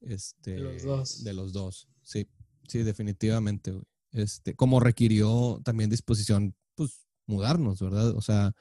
[0.00, 1.24] este, De los dos.
[1.24, 1.88] de los dos.
[2.02, 2.26] Sí,
[2.68, 3.72] sí, definitivamente.
[3.72, 3.84] güey.
[4.12, 8.08] Este, como requirió también disposición, pues mudarnos, ¿verdad?
[8.16, 8.52] O sea,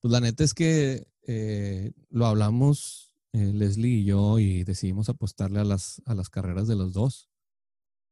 [0.00, 5.60] pues la neta es que eh, lo hablamos eh, Leslie y yo y decidimos apostarle
[5.60, 7.28] a las, a las carreras de los dos.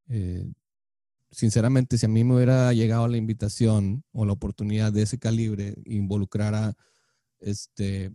[0.09, 0.47] Eh,
[1.31, 5.75] sinceramente, si a mí me hubiera llegado la invitación o la oportunidad de ese calibre,
[5.85, 6.77] involucrar a
[7.41, 8.13] este,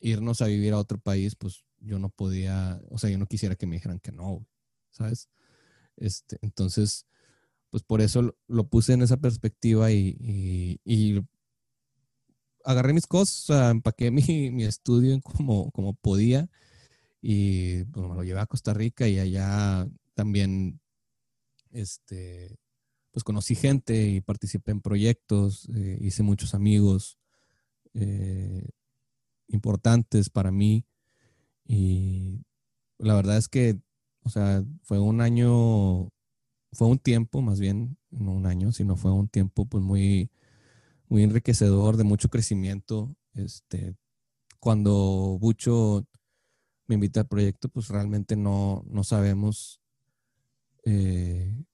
[0.00, 3.56] irnos a vivir a otro país, pues yo no podía, o sea, yo no quisiera
[3.56, 4.46] que me dijeran que no,
[4.90, 5.28] ¿sabes?
[5.96, 7.06] Este, entonces,
[7.70, 10.80] pues por eso lo, puse en esa perspectiva y,
[12.64, 16.48] agarré mis cosas, empaqué mi, mi estudio como, como podía
[17.20, 20.80] y pues, me lo llevé a Costa Rica y allá también,
[21.70, 22.58] este,
[23.10, 27.18] pues conocí gente y participé en proyectos, eh, hice muchos amigos
[27.94, 28.68] eh,
[29.48, 30.84] importantes para mí
[31.64, 32.40] y
[32.98, 33.80] la verdad es que,
[34.22, 36.10] o sea, fue un año,
[36.72, 40.30] fue un tiempo más bien, no un año, sino fue un tiempo pues muy
[41.08, 43.16] muy enriquecedor, de mucho crecimiento.
[43.34, 43.94] Este,
[44.60, 46.06] cuando Bucho
[46.86, 49.80] me invita al proyecto, pues realmente no, no sabemos
[50.84, 51.64] eh,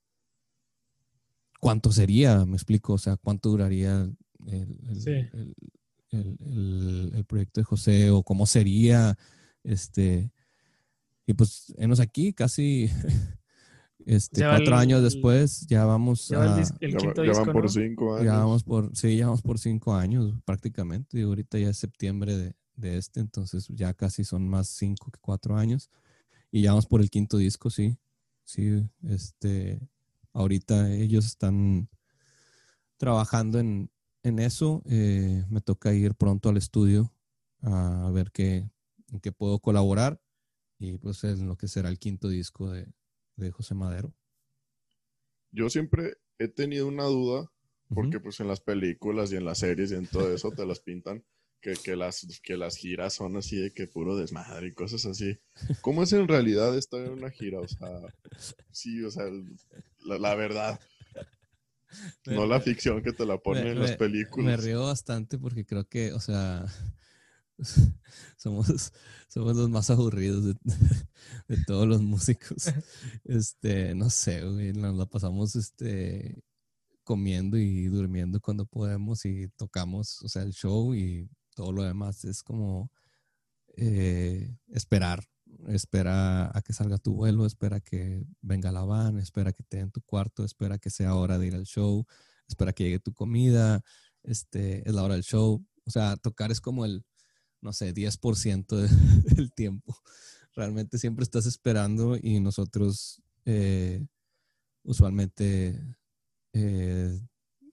[1.59, 4.01] cuánto sería, me explico, o sea, cuánto duraría
[4.47, 5.11] el, el- Sí.
[5.11, 5.55] el-
[6.11, 9.17] el- el- el proyecto de José o cómo sería,
[9.63, 10.31] este,
[11.25, 12.89] y pues enos aquí casi
[14.05, 16.77] este, Ya cuatro el- años después, ya vamos Ya a...
[16.79, 17.69] el Ya, quinto ya disco, van por ¿no?
[17.69, 18.25] cinco años.
[18.25, 21.19] Ya vamos por, sí, ya vamos por cinco años prácticamente.
[21.19, 25.19] Y ahorita ya es septiembre de, de este, entonces ya casi son más cinco que
[25.19, 25.89] cuatro años.
[26.51, 27.97] Y ya vamos por el quinto disco, sí.
[28.43, 29.79] Sí, este,
[30.33, 31.89] ahorita ellos están
[32.97, 33.89] trabajando en,
[34.25, 34.81] en eso.
[34.89, 37.13] Eh, me toca ir pronto al estudio
[37.61, 38.69] a ver qué,
[39.11, 40.19] en qué puedo colaborar.
[40.77, 42.87] Y pues en lo que será el quinto disco de,
[43.37, 44.13] de José Madero.
[45.51, 47.49] Yo siempre he tenido una duda,
[47.87, 50.81] porque pues en las películas y en las series y en todo eso te las
[50.81, 51.23] pintan,
[51.61, 55.39] que, que las, que las giras son así de que puro desmadre y cosas así.
[55.81, 57.61] ¿Cómo es en realidad estar en una gira?
[57.61, 57.87] O sea,
[58.71, 59.25] sí, o sea,
[60.03, 60.79] la verdad,
[62.25, 64.45] no la ficción que te la ponen me- en las películas.
[64.45, 66.65] Me río bastante porque creo que, o sea,
[68.37, 68.93] somos,
[69.27, 70.55] somos los más aburridos de,
[71.47, 72.71] de todos los músicos.
[73.23, 76.43] Este, no sé, güey, nos la pasamos este,
[77.03, 82.25] comiendo y durmiendo cuando podemos y tocamos, o sea, el show y todo lo demás
[82.25, 82.91] es como
[83.77, 85.23] eh, esperar.
[85.67, 89.91] Espera a que salga tu vuelo, espera que venga la van, espera que te den
[89.91, 92.05] tu cuarto, espera que sea hora de ir al show,
[92.47, 93.81] espera que llegue tu comida,
[94.23, 95.65] este, es la hora del show.
[95.85, 97.05] O sea, tocar es como el,
[97.61, 98.89] no sé, 10% de-
[99.35, 99.95] del tiempo.
[100.55, 104.05] Realmente siempre estás esperando y nosotros eh,
[104.83, 105.81] usualmente,
[106.53, 107.19] eh,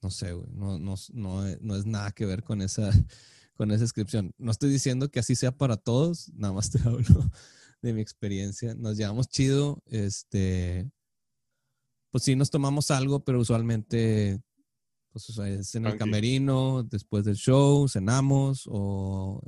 [0.01, 2.89] no sé, no, no, no, no es nada que ver con esa,
[3.55, 4.33] con esa descripción.
[4.37, 7.31] No estoy diciendo que así sea para todos, nada más te hablo
[7.87, 8.73] de mi experiencia.
[8.75, 10.89] Nos llevamos chido, este,
[12.09, 14.41] pues sí nos tomamos algo, pero usualmente
[15.13, 19.39] pues, o sea, es en el camerino, después del show, cenamos o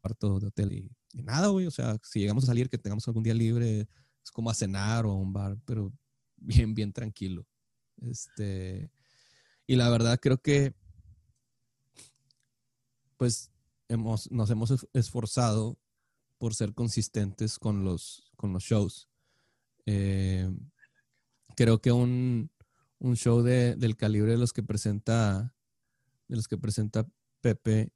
[0.00, 1.66] cuarto de hotel y, y nada, güey.
[1.66, 3.86] O sea, si llegamos a salir, que tengamos algún día libre,
[4.24, 5.92] es como a cenar o a un bar, pero
[6.36, 7.46] bien, bien tranquilo.
[8.00, 8.90] Este,
[9.66, 10.74] y la verdad creo que,
[13.18, 13.50] pues,
[13.88, 15.78] hemos, nos hemos es- esforzado
[16.38, 19.08] por ser consistentes con los, con los shows.
[19.86, 20.50] Eh,
[21.56, 22.50] creo que un,
[22.98, 25.54] un show de- del calibre de los que presenta
[26.28, 27.06] de los que presenta
[27.40, 27.92] Pepe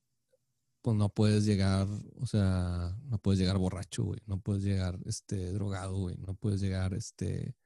[0.82, 1.88] pues no puedes llegar
[2.20, 6.60] o sea no puedes llegar borracho güey no puedes llegar este drogado güey no puedes
[6.60, 7.56] llegar este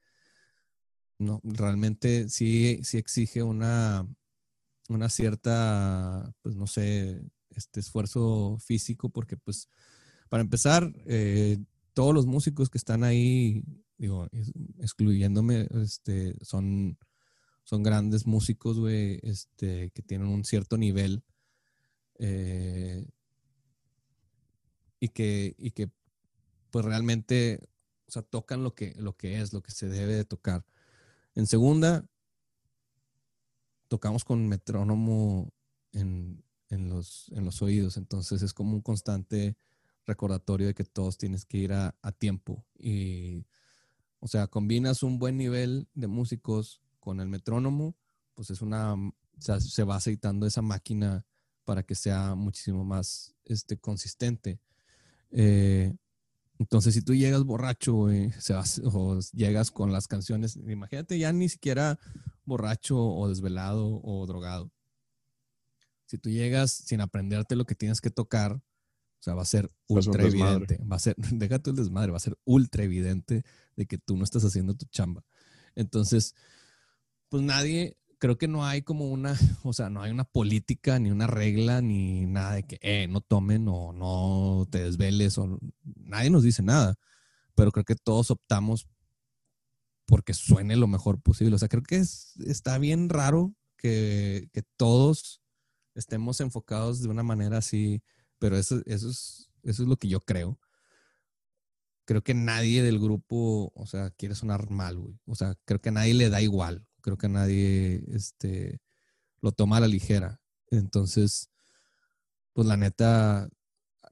[1.19, 4.09] no realmente sí sí exige una
[4.89, 7.23] una cierta pues no sé
[7.57, 9.69] este esfuerzo físico porque pues
[10.29, 11.59] para empezar eh,
[11.93, 13.63] todos los músicos que están ahí
[13.99, 14.29] digo,
[14.79, 16.99] excluyéndome, este, son,
[17.63, 21.23] son grandes músicos, güey, este, que tienen un cierto nivel
[22.19, 23.07] eh,
[25.01, 25.91] y que, y que,
[26.71, 27.61] pues realmente,
[28.07, 30.65] o sea, tocan lo que, lo que es, lo que se debe de tocar.
[31.35, 32.07] En segunda,
[33.89, 35.53] tocamos con metrónomo
[35.93, 36.43] en,
[36.75, 39.57] en los, en los oídos, entonces es como un constante
[40.07, 43.47] recordatorio de que todos tienes que ir a, a tiempo y
[44.21, 47.95] o sea, combinas un buen nivel de músicos con el metrónomo,
[48.35, 48.97] pues es una,
[49.39, 51.27] se va aceitando esa máquina
[51.67, 54.61] para que sea muchísimo más este, consistente.
[55.31, 55.95] Eh,
[56.59, 61.99] entonces, si tú llegas borracho, va- o llegas con las canciones, imagínate ya ni siquiera
[62.47, 64.71] borracho o desvelado o drogado.
[66.15, 68.63] Si tú llegas sin aprenderte lo que tienes que tocar, o
[69.19, 70.79] sea, va a ser ultra evidente.
[70.85, 73.43] Va a ser, déjate el desmadre, va a ser ultra evidente
[73.75, 75.25] de que tú no estás haciendo tu chamba.
[75.75, 76.37] Entonces,
[77.31, 79.35] pues nadie, creo que no hay como una,
[79.65, 83.21] o sea, no hay una política, ni una regla, ni nada de que, eh, no
[83.21, 85.59] tomen o no te desveles, o
[85.97, 86.95] nadie nos dice nada,
[87.57, 88.87] pero creo que todos optamos
[90.07, 91.57] porque suene lo mejor posible.
[91.57, 95.41] O sea, creo que es, está bien raro que, que todos
[95.95, 98.03] estemos enfocados de una manera así,
[98.39, 100.59] pero eso, eso, es, eso es lo que yo creo.
[102.05, 105.19] Creo que nadie del grupo, o sea, quiere sonar mal, güey.
[105.27, 106.87] O sea, creo que a nadie le da igual.
[107.01, 108.81] Creo que a nadie este,
[109.41, 110.41] lo toma a la ligera.
[110.71, 111.51] Entonces,
[112.53, 113.49] pues la neta,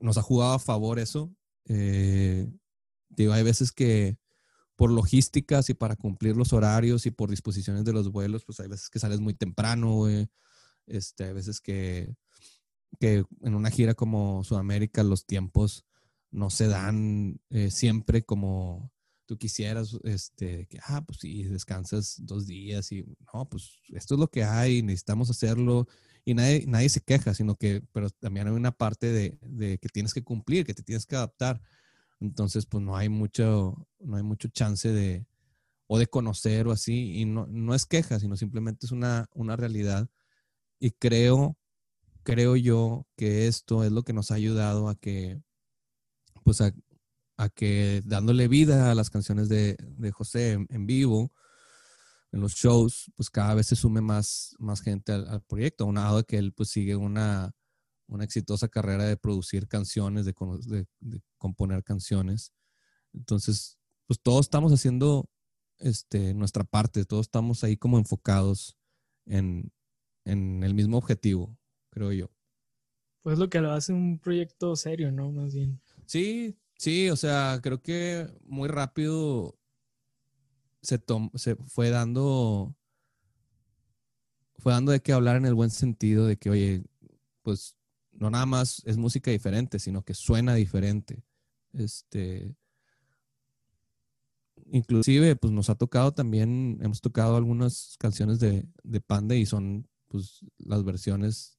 [0.00, 1.34] nos ha jugado a favor eso.
[1.66, 2.50] Eh,
[3.10, 4.18] digo, hay veces que
[4.76, 8.68] por logísticas y para cumplir los horarios y por disposiciones de los vuelos, pues hay
[8.68, 10.28] veces que sales muy temprano, güey.
[10.86, 12.14] Este, hay veces que,
[13.00, 15.84] que en una gira como Sudamérica los tiempos
[16.30, 18.90] no se dan eh, siempre como
[19.26, 24.20] tú quisieras, este, que, ah, pues sí, descansas dos días y, no, pues esto es
[24.20, 25.86] lo que hay, necesitamos hacerlo
[26.24, 29.88] y nadie, nadie se queja, sino que, pero también hay una parte de, de que
[29.88, 31.60] tienes que cumplir, que te tienes que adaptar.
[32.20, 35.26] Entonces, pues no hay mucho, no hay mucho chance de,
[35.86, 39.56] o de conocer o así, y no, no es queja, sino simplemente es una, una
[39.56, 40.08] realidad.
[40.84, 41.56] Y creo,
[42.24, 45.40] creo yo que esto es lo que nos ha ayudado a que,
[46.42, 46.72] pues a,
[47.50, 51.30] que dándole vida a las canciones de, de José en, vivo,
[52.32, 56.24] en los shows, pues cada vez se sume más, más gente al, proyecto, aunado de
[56.24, 57.54] que él pues sigue una,
[58.08, 60.34] una exitosa carrera de producir canciones, de,
[60.66, 62.52] de- de componer canciones.
[63.12, 63.78] Entonces,
[64.08, 65.30] pues todos estamos haciendo
[65.78, 68.76] este, nuestra parte, todos estamos ahí como enfocados
[69.26, 69.70] en,
[70.24, 71.56] en el mismo objetivo,
[71.90, 72.30] creo yo.
[73.22, 75.30] Pues lo que lo hace un proyecto serio, ¿no?
[75.30, 75.80] Más bien.
[76.06, 79.56] Sí, sí, o sea, creo que muy rápido
[80.82, 82.74] se, tom- se fue dando,
[84.58, 86.84] fue dando de qué hablar en el buen sentido de que, oye,
[87.42, 87.76] pues
[88.12, 91.22] no nada más es música diferente, sino que suena diferente.
[91.72, 92.54] Este,
[94.66, 99.88] inclusive, pues nos ha tocado también, hemos tocado algunas canciones de, de Panda y son
[100.12, 101.58] pues las versiones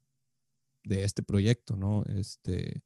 [0.84, 2.04] de este proyecto, ¿no?
[2.06, 2.84] Este,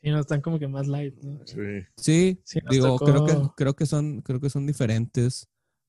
[0.00, 1.44] Sí, no, están como que más light, ¿no?
[1.44, 1.56] Sí.
[1.96, 5.46] sí, Sí, digo, creo que, creo que son, creo que son diferentes.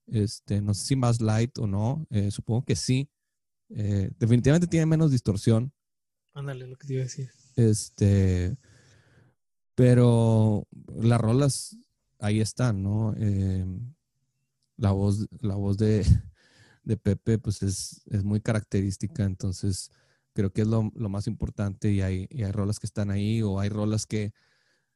[0.07, 3.09] Este, no sé si más light o no, eh, supongo que sí.
[3.69, 5.71] Eh, definitivamente tiene menos distorsión.
[6.33, 7.29] Ándale, lo que te iba a decir.
[7.55, 8.57] Este,
[9.75, 11.77] pero las rolas
[12.19, 13.13] ahí están, ¿no?
[13.17, 13.65] Eh,
[14.75, 16.03] la voz, la voz de,
[16.83, 19.91] de Pepe, pues es, es muy característica, entonces
[20.33, 23.41] creo que es lo, lo más importante y hay, y hay rolas que están ahí
[23.41, 24.33] o hay rolas que,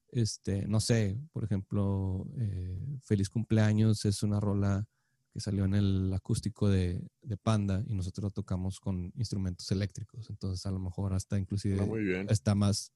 [0.09, 4.87] este, no sé, por ejemplo, eh, Feliz Cumpleaños es una rola
[5.33, 10.29] que salió en el acústico de, de Panda y nosotros lo tocamos con instrumentos eléctricos,
[10.29, 12.27] entonces a lo mejor hasta inclusive Está muy bien.
[12.29, 12.93] está más,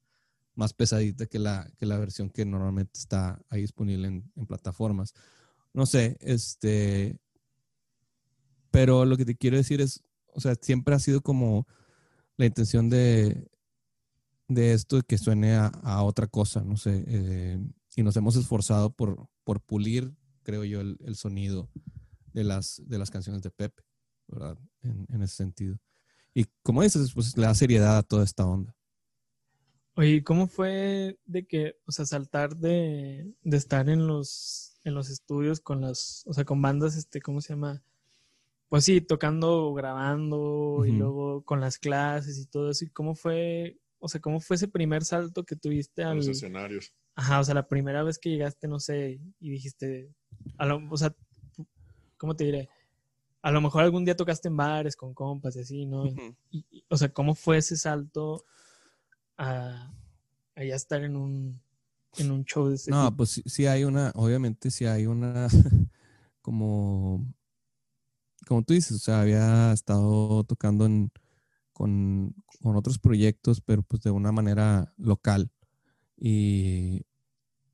[0.55, 5.13] más pesadita que la, que la versión que normalmente está ahí disponible en, en plataformas.
[5.73, 7.19] No sé, este,
[8.71, 10.03] pero lo que te quiero decir es,
[10.33, 11.67] o sea, siempre ha sido como
[12.37, 13.49] la intención de,
[14.47, 17.59] de esto que suene a, otra cosa, no sé, eh,
[17.95, 20.13] y nos hemos esforzado por, por pulir,
[20.43, 21.69] creo yo, el, el sonido
[22.33, 23.83] de las, de las canciones de Pepe,
[24.27, 24.57] ¿verdad?
[24.81, 25.77] En, en ese sentido.
[26.33, 28.75] Y como dices, pues le da seriedad a toda esta onda.
[29.95, 35.09] Oye, ¿cómo fue de que, o sea, saltar de, de estar en los, en los
[35.09, 37.83] estudios con las, o sea, con bandas, este, ¿cómo se llama?
[38.69, 42.85] Pues sí, tocando, grabando y luego con las clases y todo eso.
[42.85, 46.93] ¿Y cómo fue, o sea, cómo fue ese primer salto que tuviste al, los escenarios.
[47.15, 50.09] ajá, o sea, la primera vez que llegaste, no sé, y dijiste,
[50.57, 51.13] a lo, o sea,
[52.17, 52.69] ¿cómo te diré?
[53.41, 56.07] A lo mejor algún día tocaste en bares con compas y así, ¿no?
[56.51, 58.45] Y- y- o sea, ¿cómo fue ese salto
[59.37, 59.91] a,
[60.55, 61.61] a ya estar en un,
[62.17, 63.17] en un show de ese No, tipo?
[63.17, 65.47] pues sí, sí hay una, obviamente sí hay una,
[66.41, 67.25] como,
[68.49, 71.11] como tú dices, o sea, había estado tocando en,
[71.71, 72.33] con,
[72.63, 75.51] con otros proyectos, pero pues de una manera local.
[76.17, 77.05] Y,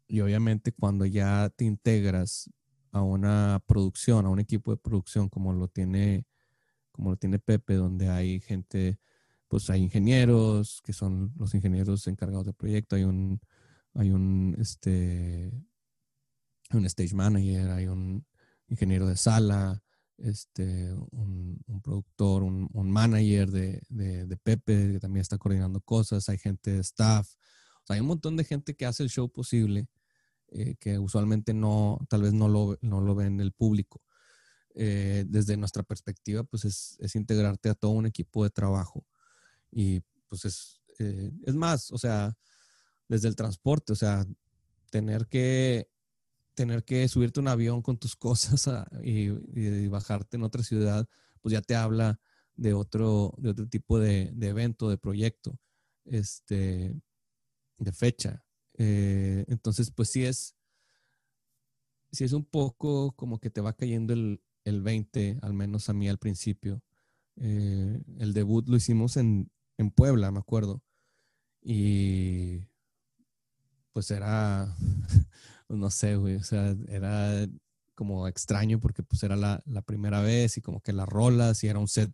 [0.05, 2.49] y obviamente cuando ya te integras
[2.91, 6.25] a una producción, a un equipo de producción como lo tiene,
[6.91, 8.99] como lo tiene Pepe, donde hay gente,
[9.47, 13.39] pues hay ingenieros, que son los ingenieros encargados del proyecto, hay un,
[13.93, 15.53] hay un, este,
[16.71, 18.25] un stage manager, hay un
[18.67, 19.84] ingeniero de sala,
[20.17, 26.71] este, un, productor, un, manager de, de, Pepe que también está coordinando cosas, hay gente
[26.71, 27.29] de staff,
[27.89, 29.87] hay un montón de gente que hace el show posible
[30.49, 34.01] eh, que usualmente no, tal vez no lo, no lo ven el público.
[34.77, 39.05] Eh, desde nuestra perspectiva, pues es, es integrarte a todo un equipo de trabajo
[39.71, 42.35] y pues es, eh, es más, o sea,
[43.07, 44.25] desde el transporte, o sea,
[44.89, 45.89] tener que
[46.55, 48.67] tener que subirte un avión con tus cosas
[49.03, 49.29] y,
[49.87, 51.07] bajarte en otra ciudad,
[51.41, 52.19] pues ya te habla
[52.55, 55.59] de otro, de otro tipo de, evento, de proyecto,
[56.05, 56.99] este,
[57.77, 58.43] de fecha.
[58.77, 60.55] Eh, entonces, pues sí es,
[62.11, 65.93] sí es un poco como que te va cayendo el, el 20, al menos a
[65.93, 66.81] mí al principio.
[67.37, 70.81] Eh, el debut lo hicimos en, en Puebla, me acuerdo.
[71.61, 72.67] Y
[73.93, 74.75] pues era,
[75.75, 77.47] no sé, güey, o sea, era
[77.95, 81.67] como extraño porque pues era la, la primera vez y como que las rolas y
[81.67, 82.11] era un set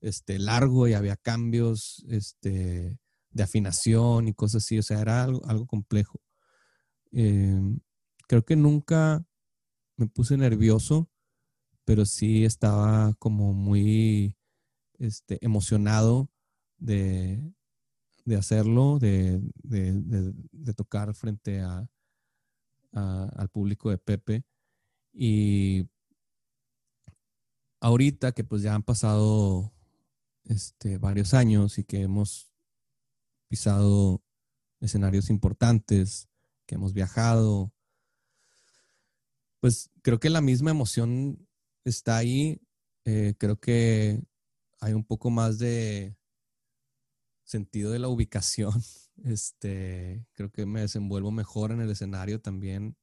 [0.00, 2.98] este, largo y había cambios este,
[3.30, 6.20] de afinación y cosas así, o sea, era algo, algo complejo.
[7.12, 7.60] Eh,
[8.28, 9.24] creo que nunca
[9.96, 11.10] me puse nervioso,
[11.84, 14.36] pero sí estaba como muy
[14.98, 16.30] este, emocionado
[16.78, 17.42] de,
[18.24, 21.86] de hacerlo, de- de- de tocar frente a,
[22.92, 24.44] al público de Pepe.
[25.12, 25.88] Y
[27.80, 29.72] ahorita que pues ya han pasado
[30.44, 32.52] este, varios años y que hemos
[33.48, 34.22] pisado
[34.80, 36.28] escenarios importantes,
[36.66, 37.72] que hemos viajado,
[39.60, 41.46] pues creo que la misma emoción
[41.84, 42.60] está ahí.
[43.04, 44.22] Eh, creo que
[44.80, 46.16] hay un poco más de
[47.50, 48.72] sentido de la ubicación.
[49.24, 52.96] Este, creo que me desenvuelvo mejor en el escenario también.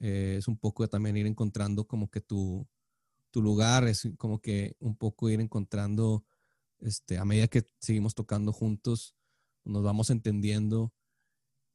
[0.00, 2.66] Eh, es un poco también ir encontrando como que tu,
[3.30, 6.24] tu lugar, es como que un poco ir encontrando,
[6.80, 9.16] este, a medida que seguimos tocando juntos,
[9.64, 10.92] nos vamos entendiendo.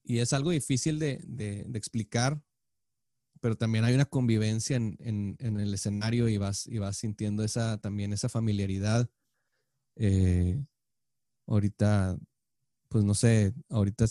[0.04, 2.42] Y es algo difícil de, de- explicar,
[3.42, 7.44] pero también hay una convivencia en, en- en el escenario y vas, y vas sintiendo
[7.44, 9.10] esa, también esa familiaridad.
[9.98, 10.64] Eh,
[11.48, 12.18] ahorita,
[12.90, 14.06] pues no sé, ahorita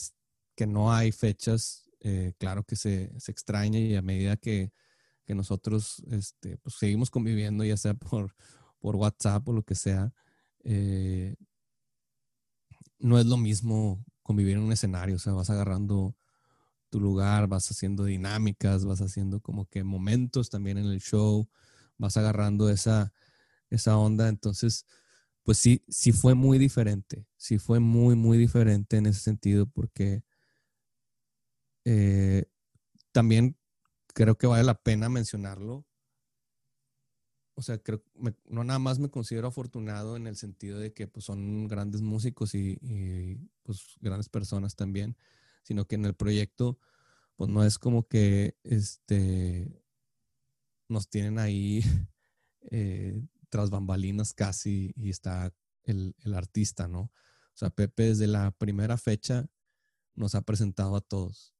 [0.57, 4.73] que no hay fechas, eh, claro que se, se extraña y a medida que,
[5.27, 8.35] que nosotros este, pues seguimos conviviendo, ya sea por,
[8.81, 10.13] por WhatsApp o lo que sea,
[10.65, 11.37] eh,
[12.99, 16.17] no es lo mismo convivir en un escenario, o sea, vas agarrando
[16.91, 21.49] tu lugar, vas haciendo dinámicas, vas haciendo como que momentos también en el show,
[21.99, 23.13] vas agarrando esa,
[23.71, 24.87] esa onda, entonces,
[25.47, 30.25] pues sí, sí fue muy diferente, sí fue muy, muy diferente en ese sentido porque
[31.85, 32.47] eh,
[33.13, 33.57] también
[34.13, 35.87] creo que vale la pena mencionarlo.
[37.55, 38.03] O sea, creo,
[38.47, 42.53] no nada más me considero afortunado en el sentido de que pues, son grandes músicos
[42.57, 42.77] y,
[43.63, 45.17] pues grandes personas también,
[45.63, 46.77] sino que en el proyecto
[47.37, 49.81] pues no es como que este
[50.89, 51.83] nos tienen ahí
[52.73, 55.53] eh, tras bambalinas casi y está
[55.85, 57.01] el, el, artista, ¿no?
[57.01, 59.47] O sea, Pepe desde la primera fecha
[60.15, 61.55] nos ha presentado a todos.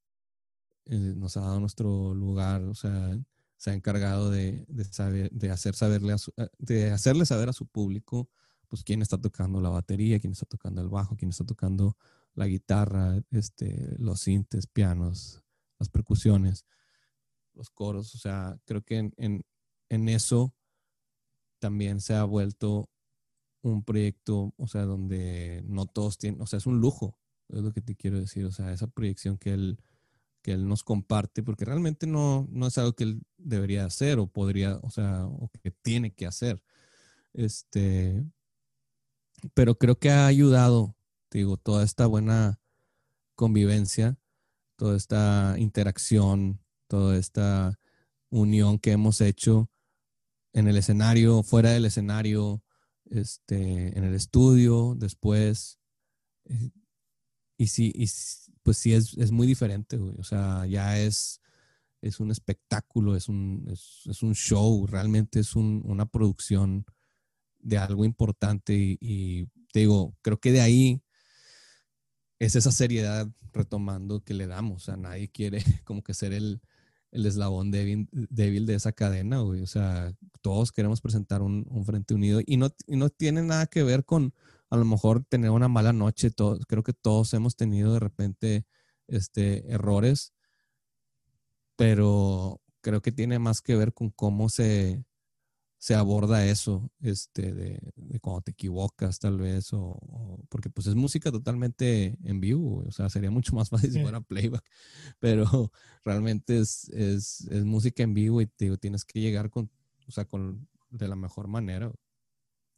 [0.85, 3.17] Eh, nos ha dado nuestro lugar, o sea,
[3.57, 7.65] se ha encargado de, de, saber, de, hacer saberle eh, de hacerle saber a su
[7.65, 8.29] público
[8.67, 11.97] pues quién está tocando la batería, quién está tocando el bajo, quién está tocando
[12.35, 15.41] la guitarra, este, los sintes, pianos,
[15.79, 16.65] las percusiones,
[17.53, 18.13] los coros.
[18.13, 19.45] O sea, creo que en,
[19.89, 20.53] en eso
[21.59, 22.89] también se ha vuelto
[23.61, 27.73] un proyecto, o sea, donde no todos tienen, o sea, es un lujo, es lo
[27.73, 29.79] que te quiero decir, o sea, esa proyección que él
[30.47, 34.27] que él nos comparte, porque realmente no, no es algo que él debería hacer o
[34.27, 36.63] podría, o sea, o que tiene que hacer.
[37.33, 38.25] Este,
[39.53, 40.95] pero creo que ha ayudado,
[41.31, 42.61] digo, toda esta buena
[43.35, 44.17] convivencia,
[44.77, 47.77] toda esta interacción, toda esta
[48.29, 49.69] unión que hemos hecho
[50.57, 52.63] en el escenario, fuera del escenario,
[53.11, 55.77] este, en el estudio, después.
[56.45, 56.71] Eh,
[57.57, 58.09] y sí, y
[58.63, 61.41] pues sí es, muy diferente, O sea, ya es,
[62.01, 66.85] es un espectáculo, es un, es, un show, realmente es una producción
[67.59, 71.03] de algo importante y, te digo, creo que de ahí
[72.39, 74.83] es esa seriedad retomando que le damos.
[74.83, 76.61] O sea, nadie quiere como que ser el,
[77.25, 79.61] eslabón débil, débil, de esa cadena, güey.
[79.61, 84.05] O sea, todos queremos presentar un, frente unido y no, no tiene nada que ver
[84.05, 84.33] con,
[84.69, 86.31] a lo mejor tener una mala noche.
[86.67, 88.65] Creo que todos hemos tenido de repente
[89.07, 90.33] este, errores,
[91.75, 95.03] pero creo que tiene más que ver con cómo se,
[95.79, 97.79] se aborda eso, este, de,
[98.21, 99.99] cuando te equivocas tal vez, o,
[100.49, 104.21] porque pues es música totalmente en vivo, o sea, sería mucho más fácil si fuera
[104.21, 104.63] playback,
[105.19, 105.71] pero
[106.03, 109.69] realmente es, es, es música en vivo y te, tienes que llegar con,
[110.07, 111.91] o sea, con, de la mejor manera,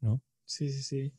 [0.02, 0.22] ¿no?
[0.46, 1.14] Sí, sí, sí.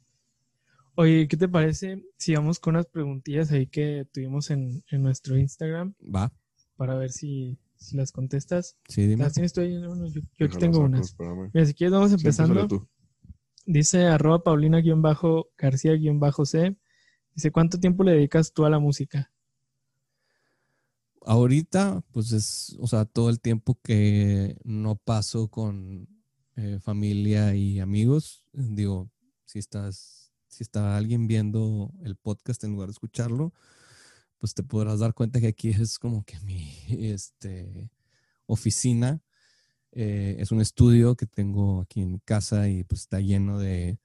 [0.97, 5.95] Oye, ¿qué te parece si vamos con unas preguntillas ahí que tuvimos en, nuestro Instagram?
[6.03, 6.33] Va.
[6.77, 7.59] Para ver si,
[7.93, 8.77] las contestas.
[8.89, 9.25] Sí, dime.
[9.25, 9.81] ¿Las tienes tú ahí?
[9.81, 11.17] yo, aquí tengo unas.
[11.53, 12.89] Mira, si quieres vamos empezando.
[13.67, 16.77] Dice arroba paulina-garcía-c.
[17.35, 19.31] Dice, ¿cuánto tiempo le dedicas tú a la música?
[21.23, 26.09] Ahorita, pues es, o sea, todo el tiempo que no paso con
[26.57, 29.11] eh, familia y amigos, digo,
[29.45, 30.21] si estás
[30.51, 33.55] si está alguien viendo el podcast en lugar de escucharlo,
[34.41, 37.91] pues te podrás dar cuenta que aquí es como que mi este,
[38.47, 39.21] oficina.
[39.93, 43.99] Eh, es un estudio que tengo aquí en casa y pues está lleno de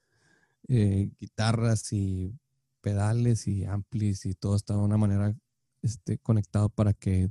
[0.67, 2.37] eh, guitarras y
[2.81, 5.35] pedales y amplis y todo está de una manera
[5.81, 7.29] este, conectado para que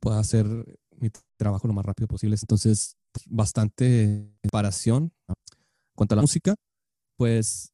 [0.00, 0.46] pueda hacer
[0.98, 2.36] mi trabajo lo más rápido posible.
[2.40, 5.12] Entonces, bastante preparación.
[5.94, 6.54] cuanto a la música,
[7.16, 7.72] pues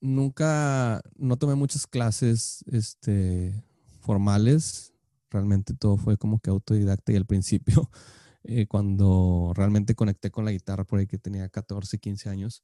[0.00, 3.64] nunca, no tomé muchas clases este,
[4.00, 4.92] formales.
[5.30, 7.90] Realmente todo fue como que autodidacta y al principio,
[8.44, 12.62] eh, cuando realmente conecté con la guitarra por ahí que tenía 14, 15 años,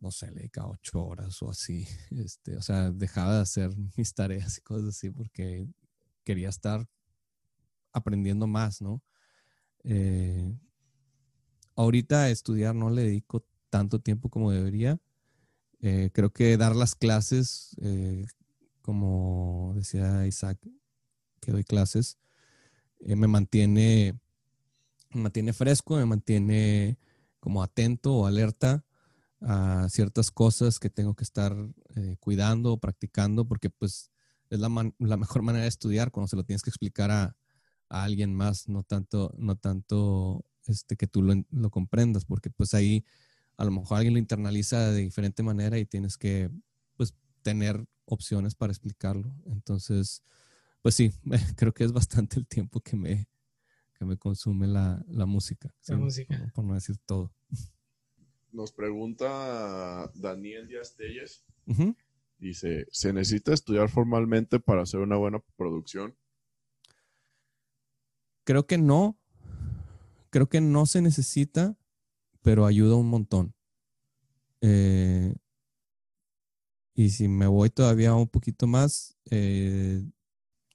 [0.00, 1.86] no sé, le dedicaba 8 horas o así.
[2.10, 5.68] Este, o sea, dejaba de hacer mis tareas y cosas así porque
[6.24, 6.86] quería estar
[7.92, 9.02] aprendiendo más, ¿no?
[9.84, 10.52] Eh,
[11.76, 14.98] ahorita a estudiar no le dedico tanto tiempo como debería
[15.80, 18.26] eh, creo que dar las clases, eh,
[18.82, 20.58] como decía Isaac,
[21.40, 22.18] que doy clases,
[23.00, 24.18] eh, me mantiene,
[25.10, 26.98] me mantiene fresco, me mantiene
[27.40, 28.84] como atento o alerta
[29.40, 31.54] a ciertas cosas que tengo que estar
[32.20, 34.10] cuidando o practicando, porque pues
[34.50, 37.36] es la, mejor manera de estudiar cuando se lo tienes que explicar a,
[37.88, 43.04] alguien más, no tanto, no tanto este, que tú lo, lo comprendas, porque pues ahí
[43.56, 46.50] a lo mejor alguien lo internaliza de diferente manera y tienes que
[46.96, 49.34] pues tener opciones para explicarlo.
[49.46, 50.22] Entonces,
[50.82, 51.12] pues sí,
[51.56, 53.28] creo que es bastante el tiempo que me,
[53.94, 55.68] que me consume la, la música.
[55.88, 56.38] La sí, música.
[56.38, 57.32] Por, por no decir todo.
[58.52, 61.44] Nos pregunta Daniel Díaz Telles.
[62.38, 66.16] Dice, ¿se necesita estudiar formalmente para hacer una buena producción?
[68.44, 69.18] Creo que no.
[70.30, 71.76] Creo que no se necesita,
[72.46, 73.56] pero ayuda un montón.
[74.60, 75.34] Eh,
[76.94, 80.08] y si me voy todavía un poquito más, eh,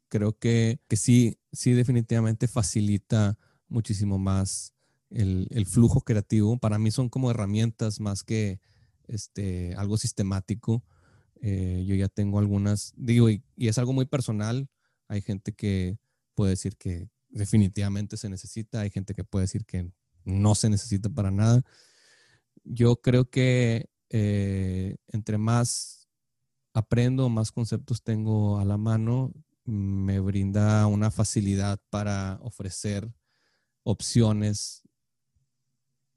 [0.09, 3.37] creo que, que sí, sí definitivamente facilita
[3.69, 4.73] muchísimo más
[5.11, 6.57] el, el flujo creativo.
[6.57, 8.59] Para mí son como herramientas más que
[9.07, 10.83] este, algo sistemático.
[11.41, 14.67] Eh, yo ya tengo algunas, digo, y, y es algo muy personal.
[15.07, 15.97] Hay gente que
[16.35, 19.89] puede decir que definitivamente se necesita, hay gente que puede decir que
[20.25, 21.61] no se necesita para nada.
[22.63, 26.07] Yo creo que eh, entre más
[26.73, 29.33] aprendo, más conceptos tengo a la mano,
[29.65, 33.11] me brinda una facilidad para ofrecer
[33.83, 34.83] opciones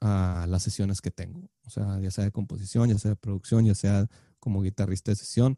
[0.01, 1.49] a las sesiones que tengo.
[1.67, 4.07] O sea, ya sea de composición, ya sea de producción, ya sea
[4.39, 5.57] como guitarrista de sesión.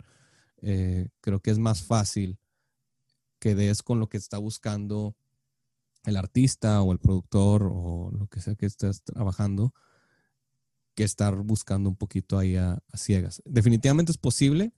[0.63, 2.39] Eh, creo que es más fácil
[3.39, 5.17] que des con lo que está buscando
[6.07, 9.75] el artista o el productor o lo que sea que estés trabajando
[10.95, 13.43] que estar buscando un poquito ahí a, a ciegas.
[13.45, 14.73] Definitivamente es posible,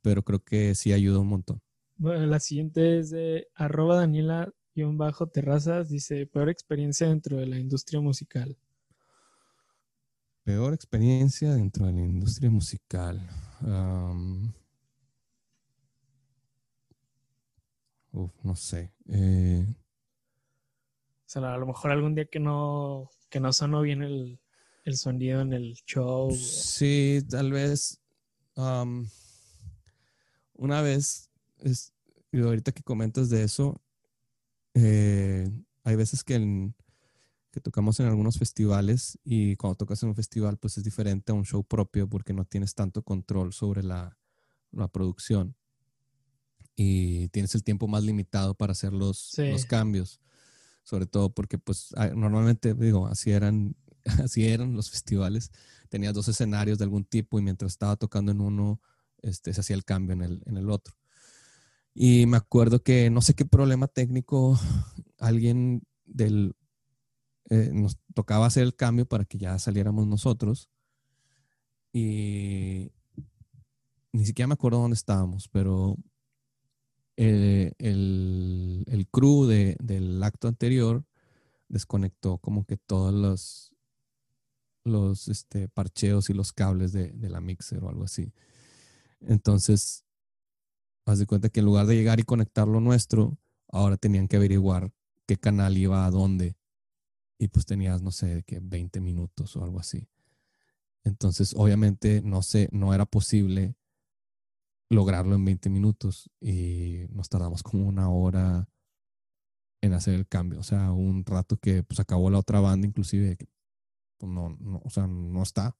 [0.00, 1.60] pero creo que sí ayuda un montón.
[1.96, 5.88] Bueno, la siguiente es de arroba Daniela-terrazas.
[5.90, 8.56] Dice, peor experiencia dentro de la industria musical.
[10.44, 13.20] Peor experiencia dentro de la industria musical.
[18.12, 18.92] Uf, no sé.
[19.08, 19.66] Eh,
[21.30, 24.40] sea, a lo mejor algún día que no, que no sonó bien el,
[24.84, 26.30] el sonido en el show.
[26.32, 28.00] Sí, tal vez.
[28.56, 29.08] am,
[30.54, 31.92] una vez, es,
[32.32, 33.80] digo, ahorita que comentas de eso,
[34.74, 35.48] eh,
[35.84, 36.74] hay veces que, en-
[37.50, 41.34] que tocamos en algunos festivales y cuando tocas en un festival, pues es diferente a
[41.34, 44.18] un show propio porque no tienes tanto control sobre la,
[44.72, 45.56] la producción
[46.76, 49.50] y tienes el tiempo más limitado para hacer los, Sí.
[49.50, 50.20] los cambios.
[50.90, 53.76] Sobre todo porque, pues, normalmente, digo, así eran,
[54.24, 55.52] así eran los festivales.
[55.88, 58.80] Tenías dos escenarios de algún tipo y mientras estaba tocando en uno,
[59.22, 60.96] este, se hacía el cambio en el, en el otro.
[61.94, 64.58] Y me acuerdo que no sé qué problema técnico,
[65.18, 66.56] alguien del,
[67.50, 70.70] eh, nos tocaba hacer el cambio para que ya saliéramos nosotros.
[71.92, 72.90] Y
[74.10, 75.96] ni siquiera me acuerdo dónde estábamos, pero
[77.22, 81.04] eh, el, el crew de- del acto anterior
[81.68, 83.72] desconectó como que todos los,
[84.84, 88.32] los este, parcheos y los cables de, de la mixer o algo así.
[89.20, 90.04] Entonces,
[91.06, 94.36] haz de cuenta que en lugar de llegar y conectar lo nuestro, ahora tenían que
[94.36, 94.92] averiguar
[95.26, 96.56] qué canal iba a dónde.
[97.38, 100.08] Y pues tenías, no sé, que 20 minutos o algo así.
[101.04, 103.74] Entonces, obviamente, no sé, no era posible
[104.90, 108.68] lograrlo en 20 minutos y nos tardamos como una hora
[109.80, 110.60] en hacer el cambio.
[110.60, 113.36] O sea, un rato que pues acabó la otra banda, inclusive,
[114.18, 115.76] pues, no, no, o sea, no está.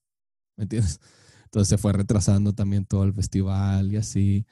[0.56, 1.00] ¿Me entiendes?
[1.44, 4.46] Entonces se fue retrasando también todo el festival y así.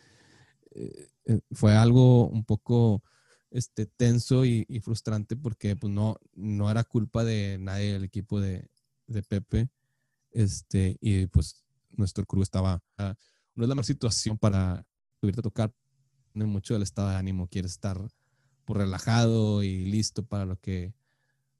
[0.72, 3.02] Eh, eh, fue algo un poco
[3.50, 8.68] este, tenso y, frustrante porque pues, no, no era culpa de nadie del equipo de,
[9.06, 9.70] de Pepe.
[10.32, 12.82] Este, y pues nuestro crew estaba.
[13.58, 14.86] No es la mejor situación para
[15.20, 15.74] subirte a tocar.
[16.32, 17.48] No mucho del estado de ánimo.
[17.48, 17.98] Quieres estar
[18.64, 20.94] pues, relajado y listo para lo que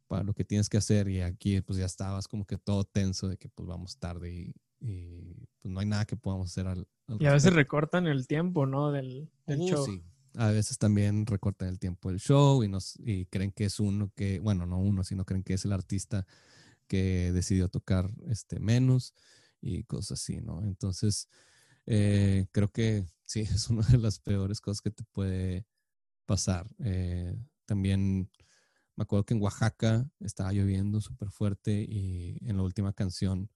[0.07, 3.29] para lo que tienes que hacer y aquí pues ya estabas como que todo tenso
[3.29, 6.89] de que pues vamos tarde y, y, pues no hay nada que podamos hacer al,
[7.09, 8.91] al Y a veces recortan el tiempo, ¿no?
[8.91, 9.85] Del, del Uh, show.
[9.85, 10.03] sí.
[10.35, 14.11] A veces también recortan el tiempo del show y, nos, y creen que es uno
[14.15, 16.27] que, bueno, no uno, sino creen que es el artista
[16.87, 19.15] que decidió tocar este, menos
[19.61, 20.63] y cosas así, ¿no?
[20.63, 21.29] Entonces,
[21.89, 25.66] eh, creo que sí, es una de las peores cosas que te puede
[26.26, 26.68] pasar.
[26.80, 27.36] Eh,
[27.66, 28.30] también
[28.97, 33.51] me acuerdo que en Oaxaca estaba lloviendo súper fuerte y en la última canción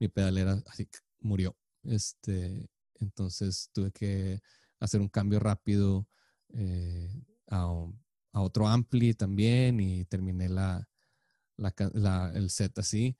[0.00, 0.88] mi pedalera así
[1.20, 1.56] murió.
[1.84, 2.68] Este,
[3.00, 4.40] entonces tuve que
[4.80, 6.08] hacer un cambio rápido
[6.54, 7.68] eh, a,
[8.32, 10.88] otro ampli también y terminé la,
[11.56, 13.16] la- el set así.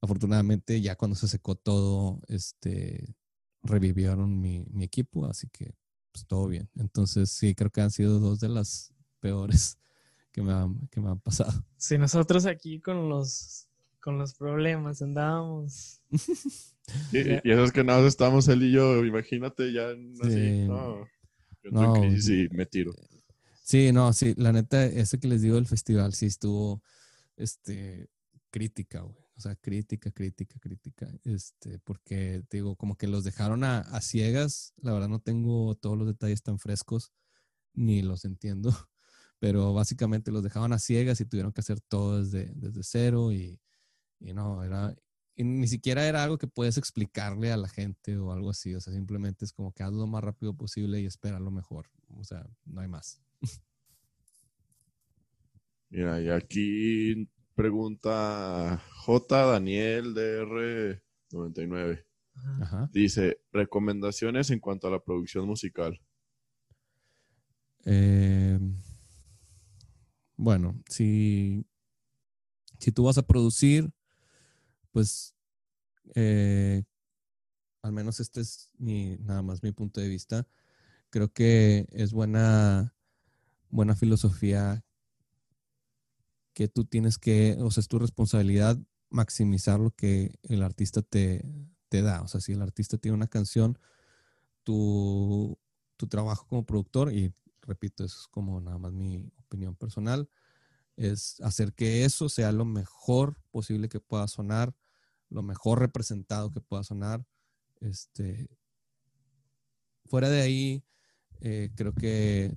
[0.00, 3.16] Afortunadamente ya cuando se secó todo, este,
[3.68, 5.74] revivieron mi, mi equipo, así que
[6.12, 6.68] pues todo bien.
[6.76, 9.78] Entonces sí, creo que han sido dos de las peores
[10.32, 11.64] que me han, que me han pasado.
[11.76, 13.66] Sí, nosotros aquí con los
[14.00, 16.00] con los problemas andábamos.
[17.12, 19.88] Y, y eso es que nada más estamos él y yo, imagínate ya
[20.22, 20.32] así.
[20.32, 20.64] Sí.
[20.66, 21.04] No,
[21.62, 21.84] yo No.
[21.84, 22.92] entro en crisis y me tiro.
[23.62, 26.82] Sí, no, sí, la neta, ese que les digo del festival sí estuvo,
[27.36, 28.08] este,
[28.50, 29.18] crítica, güey.
[29.38, 31.08] O sea, crítica, crítica, crítica.
[31.22, 34.74] Este, porque, digo, como que los dejaron a, a ciegas.
[34.82, 37.12] La verdad no tengo todos los detalles tan frescos,
[37.72, 38.70] ni los entiendo.
[39.38, 43.60] Pero básicamente los dejaban a ciegas y tuvieron que hacer todo desde, desde cero y,
[44.18, 44.96] y no, era,
[45.36, 48.74] y ni siquiera era algo que puedes explicarle a la gente o algo así.
[48.74, 51.86] O sea, simplemente es como que hazlo lo más rápido posible y espera lo mejor.
[52.16, 53.20] O sea, no hay más.
[55.90, 57.28] Mira, y aquí
[57.58, 59.46] pregunta J.
[59.46, 61.02] Daniel DR
[61.32, 62.06] 99.
[62.36, 62.62] Ajá.
[62.62, 62.90] Ajá.
[62.92, 66.00] Dice, recomendaciones en cuanto a la producción musical.
[67.84, 68.60] Eh,
[70.36, 71.66] bueno, si,
[72.78, 73.90] si tú vas a producir,
[74.92, 75.34] pues
[76.14, 76.84] eh,
[77.82, 80.46] al menos este es mi, nada más mi punto de vista.
[81.10, 82.94] Creo que es buena,
[83.68, 84.84] buena filosofía
[86.58, 88.76] que tú tienes que, o sea, es tu responsabilidad
[89.10, 91.44] maximizar lo que el artista te,
[91.88, 92.20] te da.
[92.22, 93.78] O sea, si el artista tiene una canción,
[94.64, 95.56] tu,
[95.96, 97.32] tu trabajo como productor, y
[97.62, 100.28] repito, eso es como nada más mi opinión personal,
[100.96, 104.74] es hacer que eso sea lo mejor posible que pueda sonar,
[105.28, 107.24] lo mejor representado que pueda sonar.
[107.78, 108.48] Este,
[110.06, 110.84] fuera de ahí,
[111.40, 112.52] eh, creo que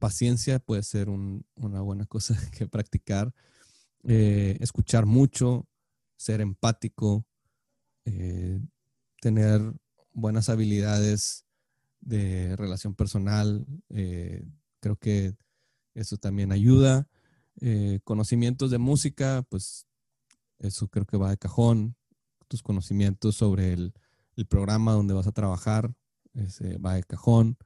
[0.00, 3.32] paciencia puede ser un- una buena cosa que practicar.
[4.04, 5.68] Eh, escuchar mucho,
[6.16, 7.26] ser empático,
[8.06, 8.60] eh,
[9.20, 9.60] tener
[10.12, 11.44] buenas habilidades
[12.00, 13.66] de relación personal.
[13.90, 14.44] eh,
[14.80, 15.36] creo que
[15.94, 17.08] eso también ayuda.
[18.04, 19.86] Conocimientos de música, pues
[20.58, 21.96] eso creo que va de cajón.
[22.48, 23.92] Tus conocimientos sobre el,
[24.48, 25.92] programa donde vas a trabajar,
[26.82, 27.58] va de cajón.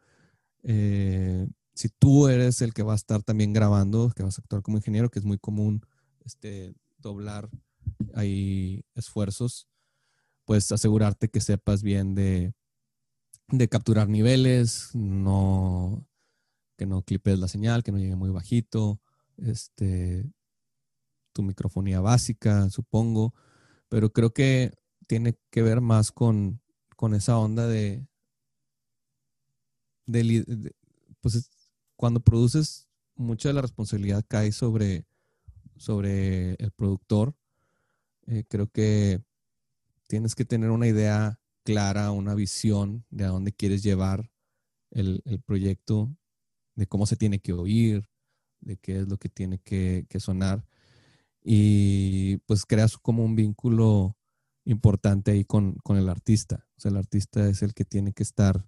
[1.75, 4.79] Si tú eres el que va a estar también grabando, que vas a actuar como
[4.79, 5.85] ingeniero, que es muy común
[6.25, 7.51] este, doblar
[8.15, 9.69] ahí esfuerzos,
[10.45, 12.55] pues asegurarte que sepas bien de,
[13.69, 16.07] capturar niveles, no,
[16.77, 19.01] que no clipes la señal, que no llegue muy bajito,
[19.39, 20.31] este,
[21.33, 23.35] tu microfonía básica, supongo,
[23.89, 24.73] pero creo que
[25.07, 26.61] tiene que ver más con,
[27.15, 28.07] esa onda de,
[30.07, 30.75] de
[31.21, 31.64] pues es-
[31.97, 35.07] cuando produces, mucha de la responsabilidad cae sobre,
[35.77, 37.35] sobre el productor.
[38.27, 39.23] Eh, creo que
[40.09, 44.31] tienes que tener una idea clara, una visión de a dónde quieres llevar
[44.91, 46.15] el, el proyecto,
[46.75, 48.09] de cómo se tiene que oír,
[48.61, 50.65] de qué es lo que tiene que, sonar.
[51.43, 54.17] Y pues creas como un vínculo
[54.65, 56.67] importante ahí con, con el artista.
[56.77, 58.67] O sea, el artista es el que tiene que estar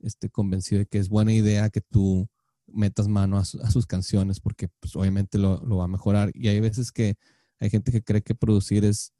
[0.00, 2.28] este, convencido de que es buena idea que tú
[2.72, 6.30] metas mano a, su- a sus canciones porque pues, obviamente lo, va a mejorar.
[6.34, 7.16] Y hay veces que
[7.60, 9.12] hay gente que cree que producir es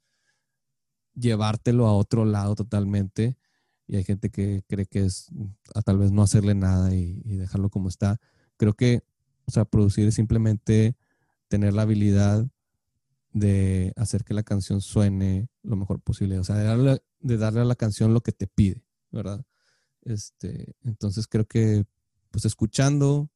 [1.15, 3.37] llevártelo a otro lado totalmente
[3.87, 5.45] y hay gente que cree que es mm,
[5.85, 8.17] tal vez no hacerle nada y, y dejarlo como está.
[8.57, 9.01] Creo que,
[9.45, 10.95] o sea, producir es simplemente
[11.47, 12.47] tener la habilidad
[13.31, 17.61] de hacer que la canción suene lo mejor posible, o sea, de darle, de darle
[17.61, 19.43] a la canción lo que te pide, ¿verdad?
[20.01, 21.85] Este, entonces creo que,
[22.31, 23.29] pues escuchando,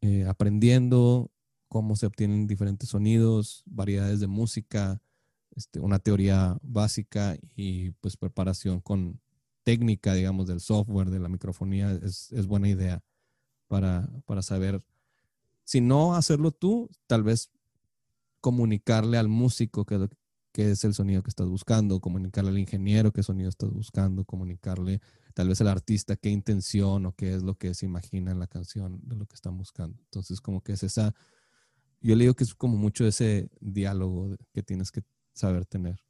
[0.00, 1.30] eh, aprendiendo
[1.68, 5.00] cómo se obtienen diferentes sonidos, variedades de música,
[5.56, 9.20] este, una teoría básica y pues preparación con
[9.64, 13.02] técnica, digamos, del software, de la microfonía, es, buena idea
[13.68, 14.82] para, para saber,
[15.64, 17.50] si no hacerlo tú, tal vez
[18.40, 20.08] comunicarle al músico qué es, lo-
[20.58, 25.00] qué es el sonido que estás buscando, comunicarle al ingeniero qué sonido estás buscando, comunicarle
[25.32, 28.48] tal vez al artista qué intención o qué es lo que se imagina en la
[28.48, 30.02] canción de lo que están buscando.
[30.02, 31.14] Entonces, como que es esa,
[32.00, 35.02] yo le digo que es como mucho ese diálogo que tienes que
[35.34, 36.00] saber tener.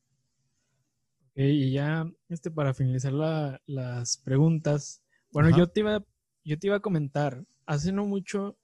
[1.35, 5.59] Y ya este, para finalizar la- las preguntas, bueno, Ajá.
[5.59, 6.05] yo te, iba,
[6.45, 8.59] yo te iba a comentar, hace no mucho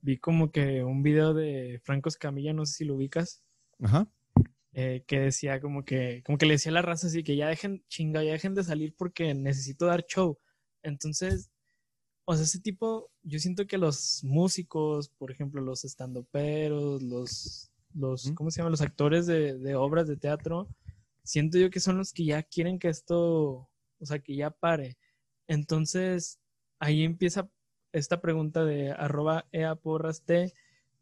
[0.00, 3.42] vi como que un video de Franco Escamilla, no sé si lo ubicas,
[3.82, 4.06] Ajá.
[4.80, 7.48] Eh, que decía como que, como que le decía a la raza así que ya
[7.48, 10.38] dejen, chinga, ya dejen de salir porque necesito dar show.
[10.84, 11.50] Entonces,
[12.24, 18.30] o sea, ese tipo, yo siento que los músicos, por ejemplo, los estandoperos, los, los.
[18.36, 18.70] ¿cómo se llaman?
[18.70, 20.68] Los actores de, de obras de teatro,
[21.24, 23.68] siento yo que son los que ya quieren que esto,
[23.98, 24.96] o sea, que ya pare.
[25.48, 26.38] Entonces,
[26.78, 27.50] ahí empieza
[27.92, 30.52] esta pregunta de arroba eaporraste,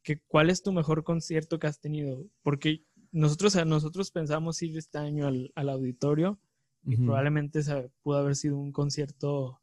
[0.02, 2.24] que cuál es tu mejor concierto que has tenido.
[2.42, 6.38] Porque nosotros, nosotros pensamos ir este año al, al auditorio
[6.84, 7.60] y probablemente
[8.02, 9.60] pudo haber sido un concierto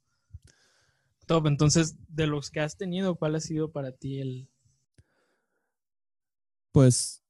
[1.25, 1.47] top.
[1.47, 4.49] Entonces, de los que has tenido, ¿cuál ha sido para ti el...
[6.71, 7.23] Pues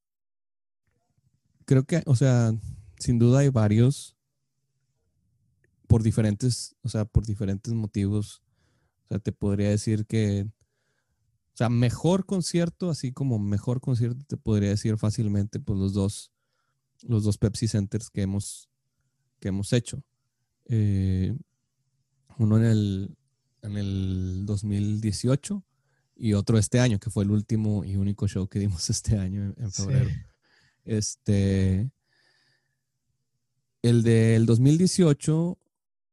[1.64, 2.52] creo que, o sea,
[2.98, 4.16] sin duda hay varios
[5.86, 8.42] por diferentes, o sea, por diferentes motivos.
[9.04, 10.48] O sea, te podría decir que,
[11.54, 16.32] o sea, mejor concierto, así como mejor concierto, te podría decir fácilmente, pues los dos,
[17.02, 18.68] los dos Pepsi Centers que hemos,
[19.38, 20.02] que hemos hecho.
[20.64, 21.32] Eh,
[22.38, 23.16] uno en el,
[23.62, 25.64] en el 2018
[26.16, 29.54] y otro este año, que fue el último y único show que dimos este año
[29.56, 30.10] en, febrero.
[30.10, 30.16] Sí.
[30.84, 31.88] Este.
[33.80, 35.56] El del 2018,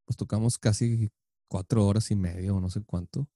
[0.05, 1.09] pues tocamos casi
[1.47, 3.27] cuatro horas y media o no sé cuánto.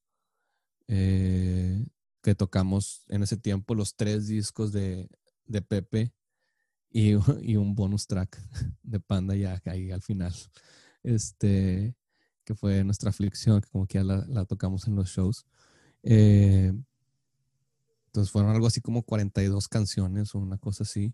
[0.88, 1.84] eh,
[2.26, 5.08] que tocamos en ese tiempo los tres discos de,
[5.46, 6.12] de Pepe
[6.90, 7.12] y,
[7.44, 8.42] y un bonus track
[8.82, 10.34] de Panda ya ahí al final.
[11.04, 11.96] Este,
[12.44, 15.46] que fue nuestra aflicción, que como que ya la, tocamos en los shows.
[16.02, 16.74] Eh,
[18.08, 21.14] entonces fueron algo así como 42 canciones o una cosa así.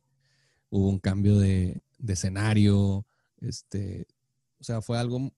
[0.69, 3.05] Hubo un cambio de, de escenario,
[3.41, 4.07] este,
[4.61, 5.33] o sea, fue algo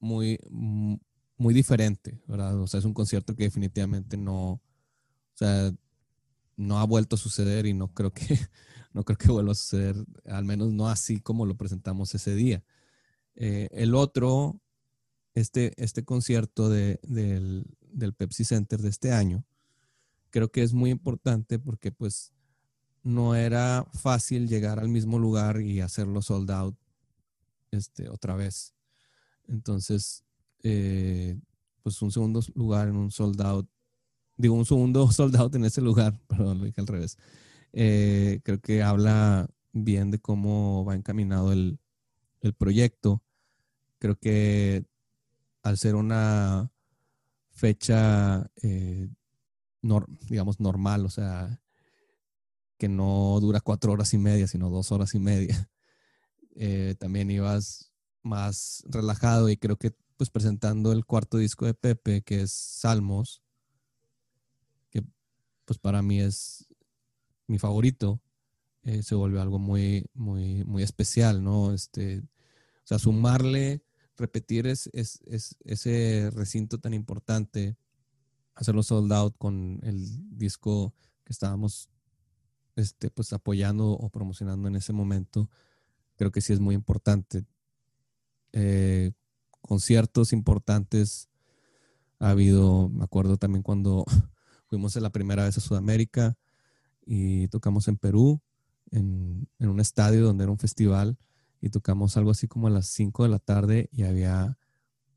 [0.00, 2.58] muy, muy diferente, ¿verdad?
[2.60, 4.60] O sea, es un concierto que definitivamente no,
[5.38, 5.72] sea,
[6.56, 8.26] no ha vuelto a suceder y no creo que,
[8.92, 12.64] no creo que vuelva a suceder, al menos no así como lo presentamos ese día.
[13.36, 14.60] Eh, el otro,
[15.34, 19.44] este, este concierto de, del, del Pepsi Center de este año,
[20.30, 22.32] creo que es muy importante porque pues
[23.02, 26.76] no era fácil llegar al mismo lugar y hacerlo sold out
[27.70, 28.74] este, otra vez.
[29.46, 30.24] Entonces,
[30.62, 31.38] eh,
[31.82, 33.68] pues un segundo lugar en un sold out,
[34.38, 37.18] digo, un segundo sold out en ese lugar, perdón, lo dije al revés.
[37.72, 41.80] Eh, creo que habla bien de cómo va encaminado el,
[42.40, 43.22] el proyecto.
[43.98, 44.86] Creo que
[45.62, 46.72] al ser una
[47.52, 49.08] fecha, eh,
[49.82, 51.60] nor- digamos, normal, o sea,
[52.78, 55.68] que no dura cuatro horas y media, sino dos horas y media.
[56.60, 62.22] Eh, también ibas más relajado y creo que pues presentando el cuarto disco de Pepe,
[62.22, 63.42] que es Salmos,
[65.68, 66.66] pues para mí es
[67.48, 68.22] mi favorito,
[68.84, 71.74] eh, se volvió algo muy, muy, muy especial, ¿no?
[71.74, 73.82] Este, o sea, sumarle,
[74.16, 77.76] repetir es, es- es- ese recinto tan importante,
[78.54, 80.06] hacerlo sold out con el
[80.38, 80.94] disco
[81.24, 81.90] que estábamos
[82.76, 85.50] este, pues apoyando o promocionando en ese momento,
[86.16, 87.46] creo que sí es muy importante.
[88.52, 89.12] Eh,
[89.60, 91.28] conciertos importantes
[92.20, 94.04] ha habido, me acuerdo también cuando
[94.68, 96.36] fuimos la primera vez a Sudamérica
[97.04, 98.40] y tocamos en Perú,
[98.90, 101.16] en, en un estadio donde era un festival
[101.60, 104.58] y tocamos algo así como a las 5 de la tarde y había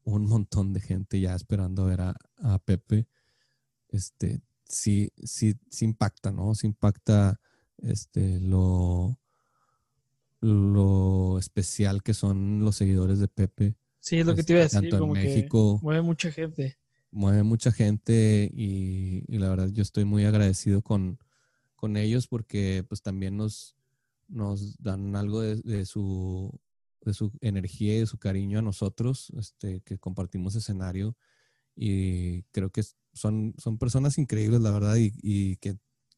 [0.04, 3.08] un montón de gente ya esperando ver a, a Pepe.
[3.90, 6.56] Este, sí, sí, sí impacta, ¿no?
[6.56, 7.40] Sí impacta
[7.78, 9.20] este, lo,
[10.40, 13.76] lo especial que son los seguidores de Pepe.
[14.00, 16.32] Sí, es lo que te iba a decir, tanto en como México- que mueve mucha
[16.32, 16.78] gente.
[17.12, 21.20] Mueve mucha gente y, y la verdad yo estoy muy agradecido con,
[21.76, 23.76] con ellos porque pues también nos,
[24.28, 26.60] nos dan algo de, de su,
[27.02, 31.16] de su energía y de su cariño a nosotros, este, que compartimos escenario
[31.76, 32.84] y creo que
[33.14, 35.78] son, son personas increíbles, la verdad, y, y que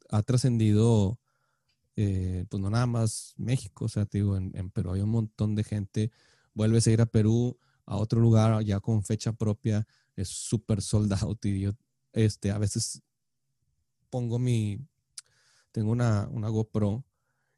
[0.10, 1.20] ha trascendido,
[1.96, 5.10] eh, pues no nada más México, o sea, te digo, en, en Perú hay un
[5.10, 6.12] montón de gente,
[6.54, 11.12] vuelves a ir a Perú, a otro lugar ya con fecha propia, es súper sold
[11.24, 11.46] out
[12.14, 13.02] este, a veces
[14.10, 14.80] pongo mi,
[15.72, 17.04] tengo una, una GoPro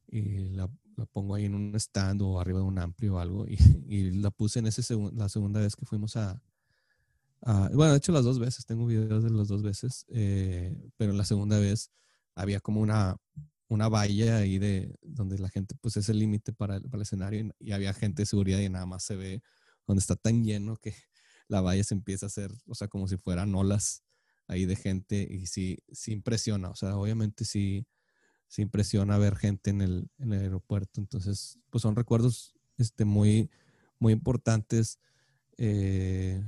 [0.07, 0.69] y la,
[1.11, 3.45] pongo ahí en un stand o arriba de un amplio o algo
[3.87, 6.41] y, la puse en ese la segunda vez que fuimos a,
[7.41, 11.13] a- bueno, de hecho las dos veces, tengo videos de las dos veces, eh, pero
[11.13, 11.91] la segunda vez
[12.35, 13.17] había como una,
[13.67, 17.41] una valla ahí de donde la gente, pues es el límite para, para el escenario
[17.59, 19.41] y, y había gente de seguridad y nada más se ve
[19.87, 20.93] donde está tan lleno que
[21.47, 24.03] la valla se empieza a hacer, o sea, como si fueran olas
[24.47, 27.87] ahí de gente y sí, sí impresiona, o sea, obviamente sí,
[28.47, 33.49] sí impresiona ver gente en el, en el aeropuerto, entonces, pues son recuerdos este, muy,
[33.99, 34.99] muy importantes,
[35.57, 36.43] eh,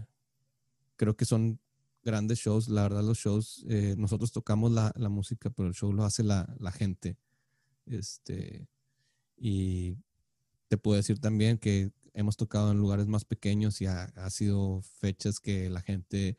[0.96, 1.60] creo que son
[2.04, 5.92] grandes shows, la verdad los shows, eh, nosotros tocamos la, la música, pero el show
[5.92, 7.18] lo hace la, la gente,
[7.86, 8.68] este,
[9.38, 9.98] y
[10.68, 14.82] te puedo decir también que hemos tocado en lugares más pequeños y ha, ha sido
[15.00, 16.38] fechas que la gente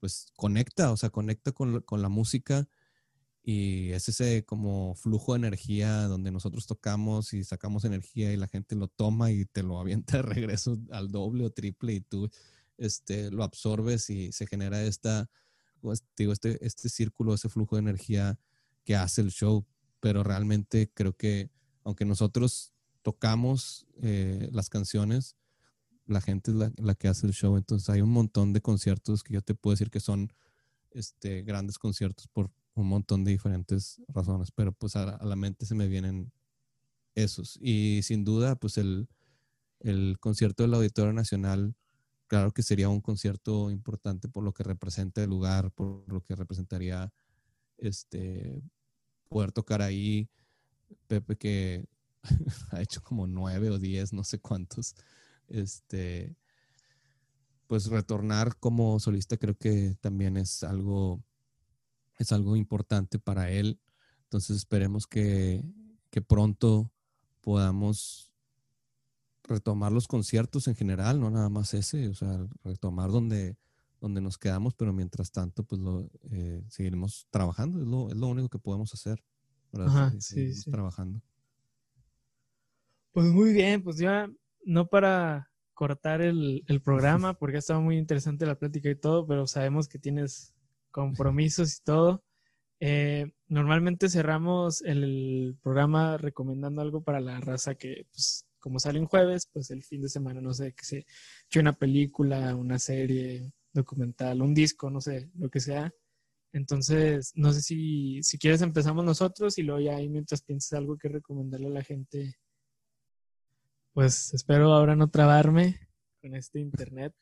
[0.00, 2.68] pues conecta, o sea, conecta con, con la música
[3.42, 8.48] Y es ese como flujo de energía donde nosotros tocamos y sacamos energía y la
[8.48, 12.30] gente lo toma y te lo avienta de regreso al doble o triple y tú
[12.78, 15.30] este, lo absorbes y se genera esta,
[15.80, 18.38] pues, digo, este, este círculo, ese flujo de energía
[18.84, 19.66] que hace el show.
[20.00, 21.50] Pero realmente creo que
[21.84, 22.73] aunque nosotros
[23.04, 25.36] tocamos eh, las canciones,
[26.06, 27.56] la gente es la, que hace el show.
[27.56, 30.32] Entonces hay un montón de conciertos que yo te puedo decir que son
[30.90, 35.66] este, grandes conciertos por un montón de diferentes razones, pero pues a, a la mente
[35.66, 36.32] se me vienen
[37.14, 37.58] esos.
[37.60, 39.06] Y sin duda, pues el,
[39.80, 41.76] el concierto del Auditorio Nacional,
[42.26, 46.34] claro que sería un concierto importante por lo que representa el lugar, por lo que
[46.34, 47.12] representaría
[47.76, 48.62] este
[49.28, 50.30] poder tocar ahí.
[51.06, 51.86] Pepe que
[52.70, 54.94] ha hecho como nueve o diez, no sé cuántos.
[55.48, 56.36] Este,
[57.66, 61.22] pues retornar como solista creo que también es algo,
[62.18, 63.80] es algo importante para él.
[64.24, 65.64] Entonces esperemos que,
[66.10, 66.90] que pronto
[67.40, 68.32] podamos
[69.44, 73.56] retomar los conciertos en general, no nada más ese, o sea, retomar donde,
[74.00, 78.28] donde nos quedamos, pero mientras tanto, pues lo eh, seguiremos trabajando, es lo, es lo,
[78.28, 79.22] único que podemos hacer.
[79.72, 80.70] Ajá, sí, sí.
[80.70, 81.20] Trabajando.
[83.14, 84.28] Pues muy bien, pues ya
[84.64, 89.24] no para cortar el, el programa, porque ha estado muy interesante la plática y todo,
[89.26, 90.52] pero sabemos que tienes
[90.90, 92.24] compromisos y todo.
[92.80, 99.06] Eh, normalmente cerramos el programa recomendando algo para la raza que, pues, como sale en
[99.06, 101.06] jueves, pues el fin de semana, no sé, que se
[101.46, 105.92] eche una película, una serie, documental, un disco, no sé, lo que sea.
[106.52, 110.96] Entonces, no sé si, si quieres empezamos nosotros y luego ya ahí mientras piensas algo
[110.98, 112.36] que recomendarle a la gente.
[113.94, 115.78] Pues espero ahora no trabarme
[116.20, 117.14] con este internet.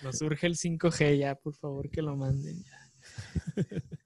[0.00, 2.78] Nos surge el 5G ya, por favor que lo manden ya.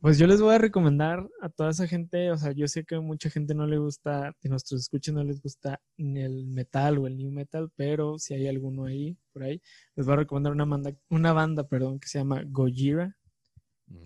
[0.00, 2.96] Pues yo les voy a recomendar a toda esa gente, o sea, yo sé que
[2.96, 6.98] a mucha gente no le gusta, de nuestros escuchas no les gusta ni el metal
[6.98, 9.62] o el new metal, pero si hay alguno ahí, por ahí,
[9.94, 13.16] les voy a recomendar una banda, una banda perdón, que se llama Gojira,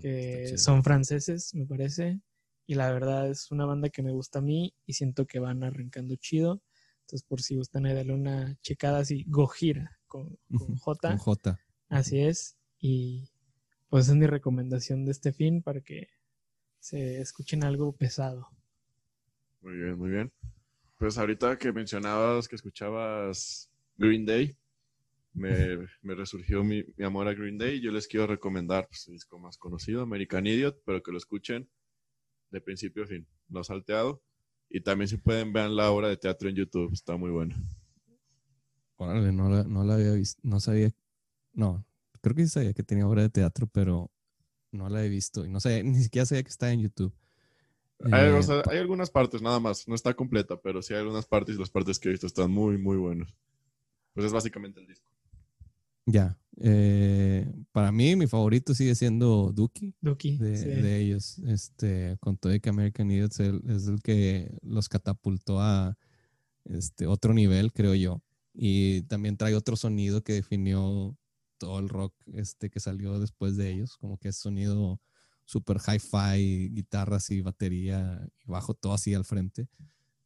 [0.03, 2.21] que son franceses, me parece,
[2.67, 5.65] y la verdad es una banda que me gusta a mí y siento que van
[5.65, 6.63] arrancando chido.
[7.11, 11.09] Entonces, por si gustan, darle una checada así, Gojira, con, con J.
[11.09, 11.61] Con J.
[11.89, 12.57] Así es.
[12.79, 13.29] Y
[13.89, 16.07] pues es mi recomendación de este fin para que
[16.79, 18.47] se escuchen algo pesado.
[19.61, 20.33] Muy bien, muy bien.
[20.99, 24.57] Pues ahorita que mencionabas que escuchabas Green Day,
[25.33, 25.51] me,
[26.03, 27.81] me resurgió mi, mi, amor a Green Day.
[27.81, 31.69] Yo les quiero recomendar pues, el disco más conocido, American Idiot, pero que lo escuchen
[32.53, 34.23] de principio a fin, no salteado.
[34.71, 37.61] Y también si pueden vean la obra de teatro en YouTube, está muy buena.
[38.97, 40.91] Órale, no la, no la había visto, no sabía,
[41.53, 41.85] no,
[42.21, 44.11] creo que sí sabía que tenía obra de teatro, pero
[44.73, 45.45] no la he visto.
[45.45, 47.13] Y no sé, ni siquiera sabía que está en YouTube.
[48.13, 51.01] Hay, eh, o sea, hay, algunas partes nada más, no está completa, pero sí hay
[51.01, 53.35] algunas partes y las partes que he visto están muy, muy buenas.
[54.15, 55.11] Pues es básicamente el disco.
[56.07, 56.39] Ya.
[56.63, 59.95] Eh, para mí, mi favorito sigue siendo Dookie.
[60.01, 60.37] Dookie.
[60.37, 60.69] De, sí.
[60.69, 61.39] de, ellos.
[61.47, 65.97] Este, con todo que American Idiots es el que los catapultó a
[66.65, 68.23] este, otro nivel, creo yo.
[68.53, 71.17] Y también trae otro sonido que definió
[71.57, 75.01] todo el rock este que salió después de ellos, como que es sonido
[75.45, 79.69] super hi-fi, guitarras y batería y bajo todo así al frente.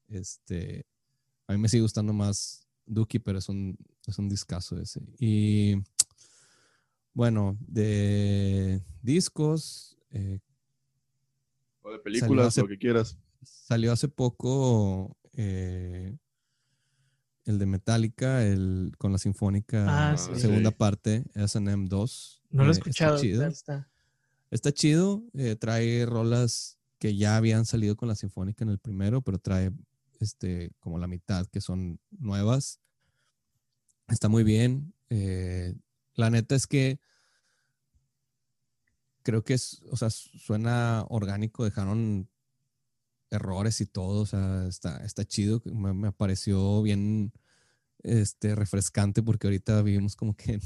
[0.08, 0.86] Este,
[1.46, 3.76] a mí me sigue gustando más Dookie, pero es un,
[4.06, 5.00] es un discazo ese.
[5.18, 5.76] Y
[7.14, 9.96] bueno, de discos.
[10.10, 10.40] Eh,
[11.82, 13.16] o de películas, hace, lo que quieras.
[13.42, 16.16] Salió hace poco eh,
[17.44, 20.40] el de Metallica, el con la Sinfónica, ah, sí.
[20.40, 20.76] segunda Sí.
[20.78, 22.42] parte, SM 2.
[22.50, 23.14] No lo he Eh, escuchado.
[23.16, 23.46] Está chido.
[23.46, 23.88] está.
[24.50, 29.20] Está chido, eh, trae rolas que ya habían salido con la Sinfónica en el primero,
[29.20, 29.72] pero trae
[30.20, 32.80] este, como la mitad que son nuevas.
[34.08, 34.92] Está muy bien.
[35.10, 35.74] eh,
[36.16, 37.00] la neta es que
[39.22, 42.28] creo que es, o sea, suena orgánico, dejaron
[43.30, 47.32] errores y todo, o sea, está, está chido, me, me pareció bien
[48.02, 50.62] este, refrescante porque ahorita vivimos como que en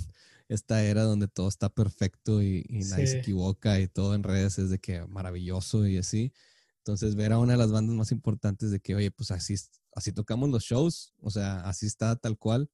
[0.49, 3.13] esta era donde todo está perfecto y, y nadie Sí.
[3.13, 6.33] se equivoca y todo en redes es de que maravilloso y así.
[6.79, 9.57] Entonces ver a una de las bandas más importantes de que, oye, pues así,
[9.95, 12.71] así tocamos los shows, o sea, así está tal cual,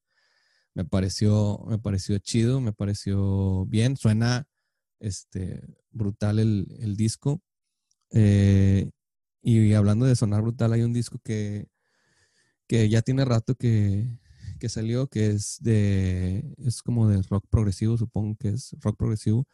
[0.74, 4.48] me pareció, me pareció chido, me pareció bien, suena
[5.00, 7.42] este, brutal el, el disco.
[8.10, 8.90] Eh,
[9.42, 11.68] y hablando de sonar brutal, hay un disco que,
[12.66, 14.08] que ya tiene rato que,
[14.58, 19.46] que salió, que es de, es como de rock progresivo, supongo que es rock progresivo.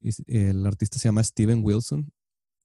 [0.00, 2.12] Y el artista se llama Steven Wilson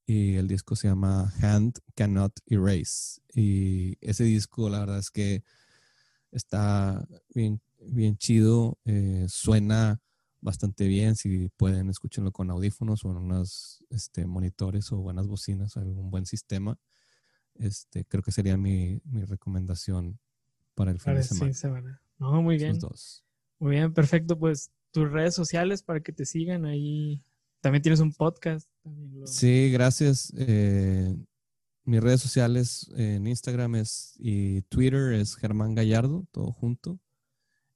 [0.06, 3.22] y el disco se llama Hand Cannot Erase.
[3.34, 5.44] Y ese disco, la verdad es que
[6.32, 10.02] está bien, bien chido, eh, suena
[10.40, 11.16] bastante bien.
[11.16, 16.26] Si pueden, escúchenlo con audífonos o en unos este, monitores o buenas bocinas, algún buen
[16.26, 16.78] sistema.
[17.56, 20.20] Este, creo que sería mi, mi recomendación
[20.74, 21.54] para el fin Para de semana.
[21.54, 22.02] semana.
[22.18, 22.80] No, muy bien.
[22.80, 23.24] Dos.
[23.60, 24.38] Muy bien, perfecto.
[24.40, 27.24] Pues tus redes sociales para que te sigan ahí.
[27.60, 28.68] También tienes un podcast.
[28.84, 30.34] Lo- Sí, gracias.
[30.38, 31.16] Eh,
[31.84, 37.00] mis redes sociales en Instagram es y Twitter es Germán Gallardo, todo junto.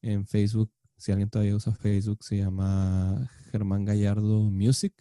[0.06, 4.94] En Facebook, si alguien todavía usa Facebook, se llama Germán Gallardo Music.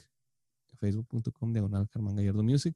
[0.81, 2.75] Facebook.com diagonal Germán Gallardo Music.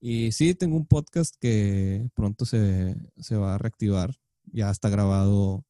[0.00, 4.16] Y sí, tengo un podcast que pronto se, se va a reactivar.
[4.46, 5.64] Ya está grabado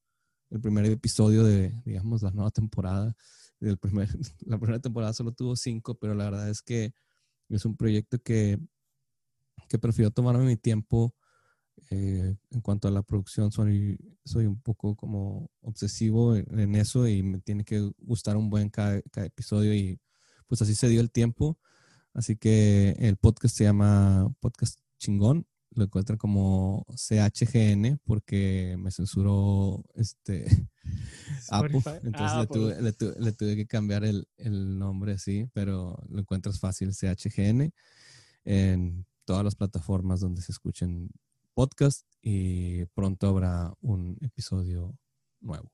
[0.48, 3.14] el primer episodio de, digamos, la nueva temporada.
[3.60, 4.08] Del primer,
[4.46, 6.94] la primera temporada solo tuvo cinco, pero la verdad es que
[7.50, 8.58] es un proyecto que,
[9.68, 11.14] que prefiero tomarme mi tiempo.
[11.90, 17.06] Eh, en cuanto a la producción, soy, soy un poco como obsesivo en, en eso
[17.08, 20.00] y me tiene que gustar un buen cada, cada episodio y
[20.46, 21.58] pues así se dio el tiempo.
[22.14, 25.46] Así que el podcast se llama Podcast Chingón.
[25.70, 30.46] Lo encuentran como CHGN porque me censuró este
[31.50, 31.72] Apple.
[32.02, 35.46] Entonces Ah, le, por- tuve, le tu- le tuve que cambiar el, el nombre así,
[35.52, 37.70] pero lo encuentras fácil, CHGN,
[38.44, 41.10] en todas las plataformas donde se escuchen
[41.62, 44.94] podcast y pronto habrá un episodio
[45.40, 45.72] nuevo.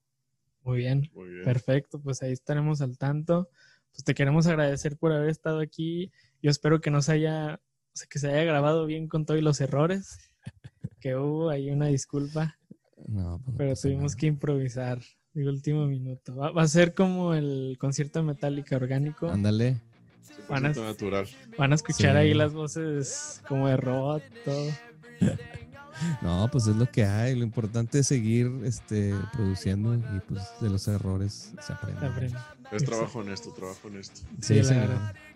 [0.62, 1.10] Muy bien.
[1.12, 1.44] Muy bien.
[1.44, 3.50] Perfecto, pues ahí estaremos al tanto.
[3.92, 6.10] Pues te queremos agradecer por haber estado aquí.
[6.42, 7.60] Yo espero que nos haya,
[7.92, 10.30] o sea, que se haya grabado bien con todos los errores
[11.00, 11.50] que hubo.
[11.50, 12.56] Ahí una disculpa,
[13.06, 14.16] No, pues no pero tuvimos nada.
[14.20, 15.00] que improvisar
[15.34, 16.34] de último minuto.
[16.34, 19.28] Va, va a ser como el concierto de Metallica orgánico.
[19.28, 19.82] Ándale.
[20.48, 21.26] Van a- 100% natural.
[21.58, 22.16] Van a escuchar Sí.
[22.16, 24.70] ahí las voces como de robot, todo.
[26.22, 27.34] No, pues es lo que hay.
[27.36, 32.00] Lo importante es seguir este, produciendo y pues de los errores se aprende.
[32.00, 32.38] Se aprende.
[32.72, 34.20] Es trabajo honesto, trabajo honesto.
[34.40, 34.88] Sí, la señor.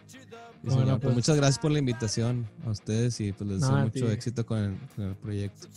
[0.06, 0.18] Sí,
[0.62, 0.86] Bueno, señor.
[0.86, 4.44] Pues pues- muchas gracias por la invitación a ustedes y pues les deseo mucho éxito
[4.46, 5.68] con el, con el proyecto.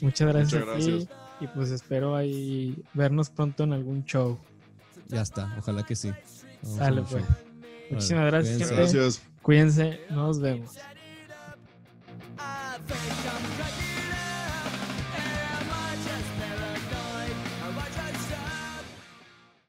[0.00, 0.90] Muchas gracias Muchas a ti.
[0.90, 1.18] gracias.
[1.40, 4.38] Y pues espero ahí vernos pronto en algún show.
[5.08, 6.12] Ya está, ojalá que sí.
[6.62, 7.24] Vamos pues.
[7.24, 7.34] show.
[7.90, 8.74] Muchísimas gracias, cuídense.
[8.74, 9.22] Gracias.
[9.40, 10.72] Cuídense, nos vemos.